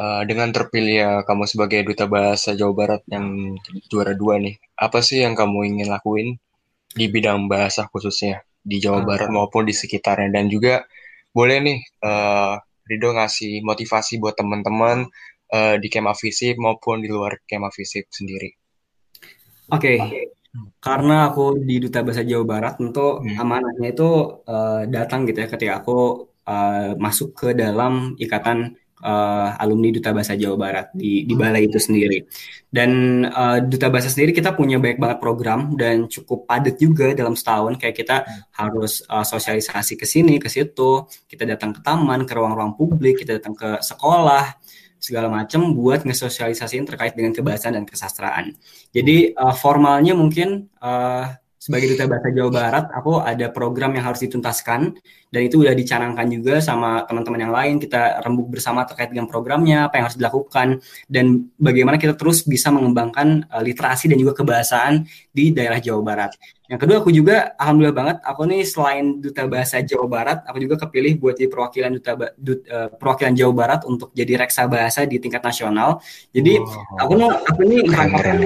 uh, 0.00 0.22
dengan 0.24 0.48
terpilih 0.50 0.96
ya 0.96 1.12
kamu 1.28 1.44
sebagai 1.44 1.84
duta 1.84 2.08
bahasa 2.08 2.56
Jawa 2.56 2.72
Barat 2.72 3.02
yang 3.12 3.56
juara 3.92 4.16
dua 4.16 4.40
nih, 4.40 4.56
apa 4.80 5.04
sih 5.04 5.20
yang 5.20 5.36
kamu 5.36 5.76
ingin 5.76 5.88
lakuin 5.92 6.40
di 6.96 7.06
bidang 7.12 7.46
bahasa 7.46 7.86
khususnya 7.92 8.42
di 8.64 8.80
Jawa 8.80 9.04
Barat 9.04 9.28
maupun 9.28 9.68
di 9.68 9.76
sekitarnya 9.76 10.32
dan 10.32 10.48
juga 10.48 10.80
boleh 11.36 11.58
nih 11.60 11.78
uh, 12.00 12.56
Rido 12.84 13.12
ngasih 13.16 13.64
motivasi 13.64 14.20
buat 14.20 14.36
teman-teman 14.36 15.08
uh, 15.52 15.74
di 15.76 15.88
Kema 15.92 16.16
Visip 16.16 16.56
maupun 16.56 17.04
di 17.04 17.08
luar 17.08 17.40
Kema 17.44 17.68
Visip 17.72 18.08
sendiri. 18.08 18.52
Oke, 19.72 19.96
okay. 19.96 20.28
karena 20.80 21.32
aku 21.32 21.56
di 21.60 21.80
Duta 21.80 22.04
Bahasa 22.04 22.20
Jawa 22.20 22.44
Barat 22.44 22.76
tentu 22.76 23.20
hmm. 23.20 23.40
amanahnya 23.40 23.88
itu 23.96 24.10
uh, 24.44 24.84
datang 24.84 25.24
gitu 25.24 25.40
ya 25.40 25.48
ketika 25.48 25.72
aku 25.80 26.28
uh, 26.44 26.92
masuk 27.00 27.32
ke 27.32 27.48
dalam 27.56 28.12
ikatan 28.20 28.76
uh, 29.02 29.58
alumni 29.58 29.90
Duta 29.90 30.14
Bahasa 30.14 30.38
Jawa 30.38 30.54
Barat 30.54 30.86
di 30.94 31.26
di 31.26 31.34
balai 31.34 31.66
itu 31.66 31.80
sendiri. 31.80 32.22
Dan 32.68 33.22
uh, 33.26 33.58
Duta 33.64 33.90
Bahasa 33.90 34.12
sendiri 34.12 34.30
kita 34.30 34.54
punya 34.54 34.78
banyak 34.78 35.00
banget 35.00 35.18
program 35.18 35.74
dan 35.74 36.06
cukup 36.06 36.46
padat 36.46 36.78
juga 36.78 37.10
dalam 37.16 37.34
setahun. 37.34 37.80
Kayak 37.80 37.96
kita 37.96 38.16
harus 38.54 39.02
uh, 39.10 39.26
sosialisasi 39.26 39.98
ke 39.98 40.06
sini, 40.06 40.38
ke 40.38 40.46
situ. 40.46 41.08
Kita 41.26 41.42
datang 41.48 41.74
ke 41.74 41.80
taman, 41.82 42.28
ke 42.28 42.32
ruang-ruang 42.36 42.78
publik, 42.78 43.24
kita 43.24 43.42
datang 43.42 43.56
ke 43.58 43.82
sekolah 43.82 44.54
segala 45.04 45.28
macam 45.28 45.76
buat 45.76 46.00
ngesosialisasiin 46.08 46.88
terkait 46.88 47.12
dengan 47.12 47.36
kebahasaan 47.36 47.76
dan 47.76 47.84
kesastraan. 47.84 48.56
Jadi 48.88 49.36
uh, 49.36 49.52
formalnya 49.52 50.16
mungkin 50.16 50.72
uh, 50.80 51.28
sebagai 51.64 51.96
duta 51.96 52.04
bahasa 52.04 52.28
Jawa 52.28 52.50
Barat, 52.52 52.84
aku 52.92 53.24
ada 53.24 53.48
program 53.48 53.96
yang 53.96 54.04
harus 54.04 54.20
dituntaskan 54.20 55.00
dan 55.32 55.40
itu 55.40 55.64
udah 55.64 55.72
dicanangkan 55.72 56.28
juga 56.28 56.60
sama 56.60 57.08
teman-teman 57.08 57.40
yang 57.40 57.54
lain. 57.56 57.74
Kita 57.80 58.20
rembuk 58.20 58.52
bersama 58.52 58.84
terkait 58.84 59.08
dengan 59.08 59.24
programnya, 59.24 59.88
apa 59.88 59.96
yang 59.96 60.04
harus 60.12 60.20
dilakukan 60.20 60.84
dan 61.08 61.48
bagaimana 61.56 61.96
kita 61.96 62.20
terus 62.20 62.44
bisa 62.44 62.68
mengembangkan 62.68 63.48
uh, 63.48 63.64
literasi 63.64 64.12
dan 64.12 64.20
juga 64.20 64.36
kebahasaan 64.44 65.08
di 65.32 65.56
daerah 65.56 65.80
Jawa 65.80 66.04
Barat. 66.04 66.36
Yang 66.64 66.80
kedua 66.80 66.96
aku 67.04 67.12
juga 67.12 67.52
alhamdulillah 67.60 67.92
banget 67.92 68.16
aku 68.24 68.48
nih 68.48 68.64
selain 68.64 69.20
duta 69.20 69.44
bahasa 69.44 69.84
Jawa 69.84 70.06
Barat, 70.08 70.38
aku 70.48 70.64
juga 70.64 70.80
kepilih 70.80 71.20
buat 71.20 71.36
jadi 71.36 71.52
perwakilan 71.52 71.90
duta 72.00 72.12
dut, 72.40 72.64
uh, 72.72 72.88
perwakilan 72.88 73.36
Jawa 73.36 73.52
Barat 73.52 73.80
untuk 73.84 74.08
jadi 74.16 74.40
reksa 74.40 74.64
bahasa 74.64 75.04
di 75.04 75.20
tingkat 75.20 75.44
nasional. 75.44 76.00
Jadi 76.32 76.56
wow. 76.56 77.04
aku 77.04 77.12
mau 77.20 77.30
aku 77.36 77.60
nih 77.68 77.84
merangkapkan 77.84 78.36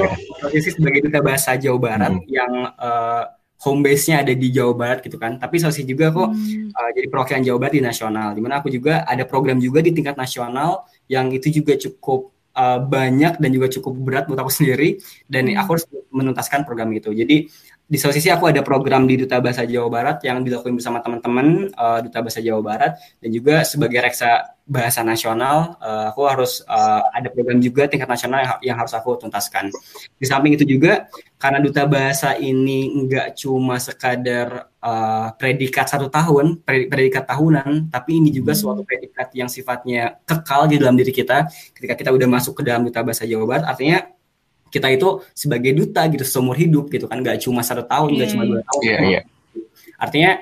posisi 0.43 0.75
sebagai 0.75 1.07
duta 1.07 1.23
bahasa 1.23 1.55
Jawa 1.55 1.79
Barat 1.79 2.13
hmm. 2.19 2.27
yang 2.27 2.53
uh, 2.75 3.23
home 3.63 3.87
base-nya 3.87 4.27
ada 4.27 4.35
di 4.35 4.51
Jawa 4.51 4.75
Barat 4.75 4.99
gitu 5.07 5.15
kan. 5.15 5.39
Tapi 5.39 5.63
sosial 5.63 5.87
juga 5.87 6.11
kok 6.11 6.35
hmm. 6.35 6.75
uh, 6.75 6.91
jadi 6.99 7.07
perwakilan 7.07 7.43
Jawa 7.47 7.59
Barat 7.63 7.75
di 7.79 7.83
nasional. 7.87 8.29
Di 8.35 8.41
mana 8.43 8.59
aku 8.59 8.67
juga 8.67 9.07
ada 9.07 9.23
program 9.31 9.63
juga 9.63 9.79
di 9.79 9.95
tingkat 9.95 10.19
nasional 10.19 10.91
yang 11.07 11.31
itu 11.31 11.55
juga 11.55 11.79
cukup 11.79 12.35
uh, 12.59 12.83
banyak 12.83 13.39
dan 13.39 13.51
juga 13.55 13.71
cukup 13.71 13.95
berat 13.95 14.25
buat 14.27 14.43
aku 14.43 14.51
sendiri 14.59 14.99
dan 15.31 15.47
hmm. 15.47 15.63
aku 15.63 15.79
harus 15.79 15.87
menuntaskan 16.11 16.67
program 16.67 16.91
itu. 16.91 17.15
Jadi 17.15 17.47
di 17.89 17.97
satu 17.97 18.13
sisi 18.13 18.29
aku 18.29 18.53
ada 18.53 18.61
program 18.61 19.09
di 19.09 19.17
Duta 19.17 19.41
Bahasa 19.41 19.65
Jawa 19.65 19.89
Barat 19.89 20.21
yang 20.21 20.45
dilakukan 20.45 20.77
bersama 20.77 21.01
teman-teman 21.01 21.73
uh, 21.73 22.05
Duta 22.05 22.21
Bahasa 22.21 22.45
Jawa 22.45 22.61
Barat 22.61 23.01
dan 23.17 23.29
juga 23.33 23.65
sebagai 23.65 24.05
reksa 24.05 24.45
bahasa 24.69 25.01
nasional 25.01 25.81
uh, 25.81 26.13
aku 26.13 26.29
harus 26.29 26.61
uh, 26.69 27.01
ada 27.17 27.33
program 27.33 27.57
juga 27.57 27.89
tingkat 27.89 28.05
nasional 28.05 28.45
yang, 28.45 28.53
yang 28.61 28.77
harus 28.77 28.93
aku 28.93 29.17
tuntaskan. 29.17 29.73
Di 30.21 30.29
samping 30.29 30.53
itu 30.53 30.69
juga 30.69 31.09
karena 31.41 31.65
Duta 31.65 31.89
Bahasa 31.89 32.37
ini 32.37 32.93
enggak 32.93 33.33
cuma 33.41 33.81
sekadar 33.81 34.69
uh, 34.85 35.33
predikat 35.41 35.89
satu 35.89 36.13
tahun, 36.13 36.61
predikat 36.69 37.25
tahunan, 37.25 37.89
tapi 37.89 38.21
ini 38.21 38.29
juga 38.29 38.53
hmm. 38.53 38.61
suatu 38.61 38.85
predikat 38.85 39.33
yang 39.33 39.49
sifatnya 39.49 40.21
kekal 40.29 40.69
di 40.69 40.77
dalam 40.77 40.93
diri 40.93 41.09
kita 41.09 41.49
ketika 41.73 41.97
kita 41.97 42.13
udah 42.13 42.29
masuk 42.29 42.61
ke 42.61 42.69
dalam 42.69 42.85
Duta 42.85 43.01
Bahasa 43.01 43.25
Jawa 43.25 43.49
Barat. 43.49 43.65
Artinya 43.65 44.18
kita 44.69 44.89
itu 44.93 45.25
sebagai 45.33 45.73
duta 45.75 46.05
gitu 46.09 46.25
seumur 46.25 46.57
hidup 46.57 46.89
gitu 46.93 47.09
kan 47.09 47.21
nggak 47.21 47.43
cuma 47.45 47.65
satu 47.65 47.85
tahun 47.85 48.17
nggak 48.17 48.29
yeah. 48.29 48.35
cuma 48.37 48.45
dua 48.45 48.61
tahun 48.65 48.83
yeah, 48.85 49.01
yeah. 49.21 49.25
artinya 49.99 50.33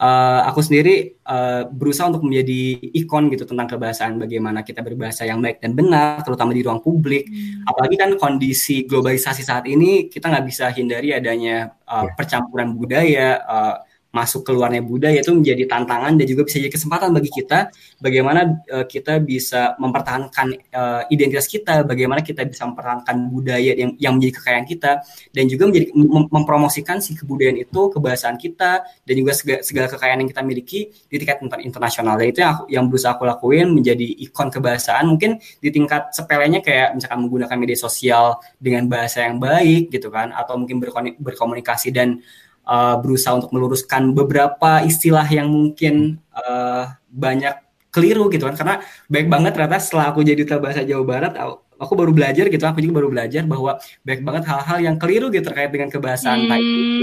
uh, 0.00 0.40
aku 0.48 0.64
sendiri 0.64 1.20
uh, 1.28 1.68
berusaha 1.68 2.08
untuk 2.08 2.24
menjadi 2.24 2.80
ikon 3.04 3.28
gitu 3.28 3.44
tentang 3.44 3.68
kebahasaan 3.68 4.16
bagaimana 4.16 4.64
kita 4.64 4.80
berbahasa 4.80 5.28
yang 5.28 5.44
baik 5.44 5.60
dan 5.60 5.76
benar 5.76 6.24
terutama 6.24 6.56
di 6.56 6.64
ruang 6.64 6.80
publik 6.80 7.28
hmm. 7.28 7.68
apalagi 7.68 7.96
kan 8.00 8.10
kondisi 8.16 8.88
globalisasi 8.88 9.44
saat 9.44 9.68
ini 9.68 10.08
kita 10.08 10.32
nggak 10.32 10.46
bisa 10.48 10.72
hindari 10.72 11.12
adanya 11.12 11.76
uh, 11.84 12.08
percampuran 12.16 12.72
budaya 12.72 13.40
uh, 13.44 13.76
masuk 14.10 14.42
keluarnya 14.42 14.82
budaya 14.82 15.22
itu 15.22 15.30
menjadi 15.30 15.70
tantangan 15.70 16.18
dan 16.18 16.26
juga 16.26 16.42
bisa 16.42 16.58
jadi 16.58 16.72
kesempatan 16.74 17.14
bagi 17.14 17.30
kita 17.30 17.70
bagaimana 18.02 18.58
uh, 18.66 18.86
kita 18.88 19.22
bisa 19.22 19.76
mempertahankan 19.76 20.46
uh, 20.72 21.02
identitas 21.12 21.46
kita, 21.46 21.86
bagaimana 21.86 22.24
kita 22.24 22.42
bisa 22.48 22.66
mempertahankan 22.66 23.16
budaya 23.30 23.72
yang 23.76 23.94
yang 24.00 24.12
menjadi 24.18 24.32
kekayaan 24.40 24.66
kita 24.66 24.92
dan 25.30 25.44
juga 25.46 25.70
menjadi 25.70 25.86
mem 25.94 26.24
mempromosikan 26.30 26.98
si 26.98 27.14
kebudayaan 27.14 27.60
itu, 27.60 27.80
kebahasaan 27.92 28.36
kita 28.40 28.82
dan 28.82 29.14
juga 29.14 29.32
segala, 29.36 29.60
segala 29.62 29.86
kekayaan 29.92 30.18
yang 30.24 30.30
kita 30.32 30.42
miliki 30.42 30.80
di 30.90 31.16
tingkat 31.20 31.60
internasional. 31.62 32.16
Dan 32.18 32.26
itu 32.32 32.40
yang 32.42 32.52
aku, 32.56 32.64
yang 32.72 32.84
berusaha 32.88 33.12
aku 33.14 33.24
lakuin 33.28 33.68
menjadi 33.70 34.06
ikon 34.28 34.48
kebahasaan 34.50 35.04
mungkin 35.06 35.38
di 35.60 35.68
tingkat 35.70 36.10
sepelenya 36.16 36.64
kayak 36.64 36.96
misalkan 36.96 37.20
menggunakan 37.22 37.56
media 37.60 37.78
sosial 37.78 38.40
dengan 38.56 38.88
bahasa 38.88 39.28
yang 39.28 39.38
baik 39.38 39.92
gitu 39.92 40.08
kan 40.08 40.32
atau 40.32 40.56
mungkin 40.56 40.80
berkomunikasi 41.20 41.92
dan 41.92 42.18
uh, 42.66 42.96
berusaha 43.00 43.36
untuk 43.36 43.50
meluruskan 43.54 44.12
beberapa 44.12 44.84
istilah 44.84 45.24
yang 45.28 45.48
mungkin 45.48 46.20
uh, 46.34 46.92
banyak 47.08 47.56
keliru 47.90 48.30
gitu 48.30 48.46
kan 48.46 48.54
karena 48.54 48.74
baik 49.10 49.26
banget 49.26 49.52
ternyata 49.58 49.82
setelah 49.82 50.14
aku 50.14 50.22
jadi 50.22 50.46
duta 50.46 50.56
bahasa 50.62 50.86
Jawa 50.86 51.04
Barat 51.04 51.34
aku 51.80 51.92
baru 51.98 52.14
belajar 52.14 52.46
gitu 52.46 52.62
aku 52.62 52.78
juga 52.78 53.02
baru 53.02 53.08
belajar 53.10 53.42
bahwa 53.42 53.82
baik 54.06 54.22
banget 54.22 54.44
hal-hal 54.46 54.78
yang 54.78 54.96
keliru 54.96 55.26
gitu 55.34 55.50
terkait 55.50 55.74
dengan 55.74 55.90
kebahasaan 55.90 56.46
hmm. 56.46 57.02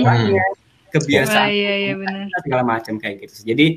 kebiasaan 0.95 1.49
iya, 1.51 1.73
iya, 1.75 1.93
benar. 1.99 2.31
segala 2.39 2.63
macam 2.63 2.95
kayak 2.95 3.27
gitu 3.27 3.51
jadi 3.51 3.67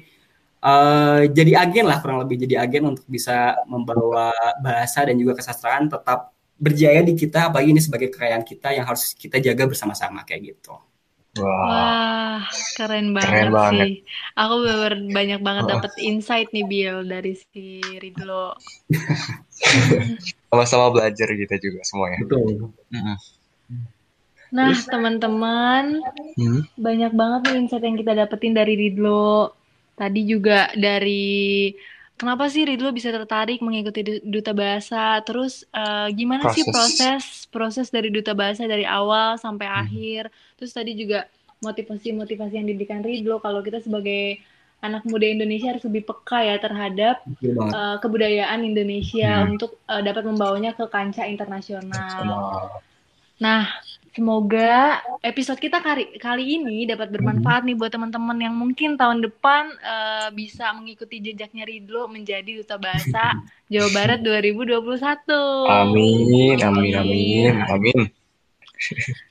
uh, 0.63 1.27
jadi 1.27 1.67
agen 1.67 1.85
lah 1.91 1.99
kurang 1.99 2.23
lebih 2.23 2.47
jadi 2.47 2.63
agen 2.63 2.95
untuk 2.95 3.05
bisa 3.11 3.59
membawa 3.67 4.31
bahasa 4.63 5.03
dan 5.03 5.19
juga 5.19 5.35
kesastraan 5.35 5.91
tetap 5.91 6.31
berjaya 6.61 7.01
di 7.01 7.17
kita 7.17 7.49
apalagi 7.49 7.73
ini 7.73 7.81
sebagai 7.81 8.13
kekayaan 8.13 8.45
kita 8.45 8.69
yang 8.77 8.85
harus 8.85 9.17
kita 9.17 9.41
jaga 9.41 9.65
bersama-sama 9.65 10.23
kayak 10.29 10.55
gitu. 10.55 10.77
Wah, 11.41 11.67
Wah 11.67 12.41
keren 12.77 13.13
banget 13.17 13.33
keren 13.33 13.53
banget. 13.53 13.81
sih. 13.85 13.93
Aku 14.37 14.55
bener 14.65 14.95
banyak 15.13 15.41
banget 15.41 15.65
oh. 15.67 15.71
dapet 15.77 15.93
insight 16.01 16.49
nih 16.53 16.67
Bill 16.69 17.05
dari 17.05 17.33
si 17.37 17.81
Ridlo. 17.81 18.57
Sama-sama 20.51 20.93
belajar 20.93 21.29
kita 21.33 21.57
juga 21.61 21.81
semuanya. 21.85 22.19
Betul. 22.25 22.73
Nah, 24.51 24.75
teman-teman, 24.75 26.03
hmm? 26.35 26.75
banyak 26.75 27.13
banget 27.15 27.41
nih 27.47 27.57
insight 27.63 27.85
yang 27.87 27.97
kita 27.99 28.13
dapetin 28.19 28.55
dari 28.57 28.75
Ridlo. 28.75 29.55
Tadi 29.95 30.21
juga 30.27 30.73
dari 30.75 31.71
kenapa 32.21 32.53
sih 32.53 32.69
Ridlo 32.69 32.93
bisa 32.93 33.09
tertarik 33.09 33.65
mengikuti 33.65 34.21
duta 34.21 34.53
bahasa? 34.53 35.17
Terus 35.25 35.65
uh, 35.73 36.13
gimana 36.13 36.45
proses. 36.45 36.55
sih 36.61 36.65
proses 36.69 37.23
proses 37.49 37.87
dari 37.89 38.13
duta 38.13 38.37
bahasa 38.37 38.69
dari 38.69 38.85
awal 38.85 39.41
sampai 39.41 39.65
hmm. 39.65 39.81
akhir? 39.81 40.23
Terus 40.61 40.77
tadi 40.77 40.93
juga 40.93 41.25
motivasi-motivasi 41.65 42.61
yang 42.61 42.69
diberikan 42.69 43.01
Ridlo 43.01 43.41
kalau 43.41 43.65
kita 43.65 43.81
sebagai 43.81 44.37
anak 44.81 45.05
muda 45.09 45.29
Indonesia 45.29 45.73
harus 45.73 45.85
lebih 45.85 46.09
peka 46.09 46.41
ya 46.41 46.57
terhadap 46.57 47.25
uh, 47.45 47.97
kebudayaan 48.01 48.65
Indonesia 48.65 49.45
hmm. 49.45 49.57
untuk 49.57 49.81
uh, 49.89 50.01
dapat 50.05 50.25
membawanya 50.29 50.77
ke 50.77 50.85
kancah 50.89 51.25
internasional. 51.29 52.81
Nah, 53.41 53.65
Semoga 54.11 54.99
episode 55.23 55.63
kita 55.63 55.79
kali, 55.79 56.19
kali 56.19 56.59
ini 56.59 56.83
dapat 56.83 57.15
bermanfaat 57.15 57.63
nih 57.63 57.79
buat 57.79 57.95
teman-teman 57.95 58.35
yang 58.43 58.59
mungkin 58.59 58.99
tahun 58.99 59.23
depan 59.23 59.71
uh, 59.79 60.29
bisa 60.35 60.75
mengikuti 60.75 61.23
jejaknya 61.23 61.63
Ridlo 61.63 62.11
menjadi 62.11 62.59
duta 62.59 62.75
bahasa 62.75 63.39
Jawa 63.71 63.87
Barat 63.95 64.19
2021. 64.27 64.91
Amin, 65.71 66.59
amin, 66.59 66.93
amin, 66.99 67.55
amin. 67.71 68.01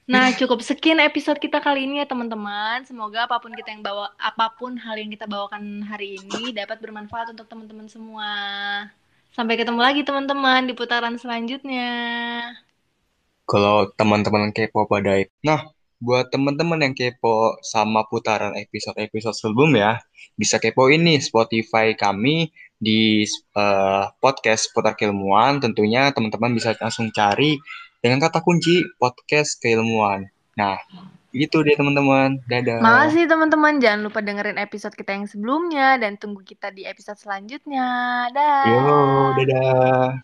Nah, 0.07 0.31
cukup 0.31 0.63
sekian 0.63 1.03
episode 1.03 1.43
kita 1.43 1.59
kali 1.59 1.83
ini 1.83 1.99
ya 1.99 2.07
teman-teman. 2.07 2.87
Semoga 2.87 3.27
apa 3.27 3.35
pun 3.43 3.51
kita 3.51 3.75
yang 3.75 3.83
bawa, 3.83 4.15
apa 4.15 4.47
pun 4.55 4.79
hal 4.79 4.95
yang 4.95 5.11
kita 5.11 5.27
bawakan 5.27 5.83
hari 5.83 6.23
ini 6.23 6.55
dapat 6.55 6.79
bermanfaat 6.79 7.35
untuk 7.35 7.51
teman-teman 7.51 7.91
semua. 7.91 8.31
Sampai 9.35 9.59
ketemu 9.59 9.83
lagi 9.83 10.07
teman-teman 10.07 10.71
di 10.71 10.71
putaran 10.71 11.19
selanjutnya 11.19 11.91
kalau 13.49 13.89
teman-teman 13.97 14.53
kepo 14.53 14.85
pada 14.85 15.25
itu. 15.25 15.33
Nah, 15.41 15.65
buat 15.97 16.29
teman-teman 16.29 16.85
yang 16.85 16.93
kepo 16.93 17.57
sama 17.65 18.05
putaran 18.05 18.53
episode-episode 18.53 19.33
sebelumnya, 19.33 20.05
bisa 20.38 20.62
kepo 20.62 20.88
ini 20.88 21.17
Spotify 21.17 21.97
kami 21.97 22.53
di 22.77 23.25
uh, 23.57 24.07
podcast 24.21 24.69
Putar 24.71 24.93
Keilmuan. 24.93 25.57
Tentunya 25.59 26.13
teman-teman 26.13 26.53
bisa 26.53 26.77
langsung 26.77 27.09
cari 27.09 27.57
dengan 27.99 28.23
kata 28.23 28.39
kunci 28.45 28.85
podcast 28.95 29.59
keilmuan. 29.59 30.29
Nah, 30.55 30.79
gitu 31.35 31.65
deh 31.65 31.75
teman-teman. 31.75 32.39
Dadah. 32.47 32.79
Makasih 32.79 33.27
teman-teman. 33.27 33.83
Jangan 33.83 33.99
lupa 34.07 34.19
dengerin 34.23 34.62
episode 34.62 34.95
kita 34.95 35.17
yang 35.17 35.27
sebelumnya 35.27 35.99
dan 35.99 36.15
tunggu 36.15 36.45
kita 36.45 36.71
di 36.71 36.88
episode 36.88 37.19
selanjutnya. 37.19 37.88
Dah. 38.31 38.63
Yo, 38.65 38.97
dadah. 39.35 40.23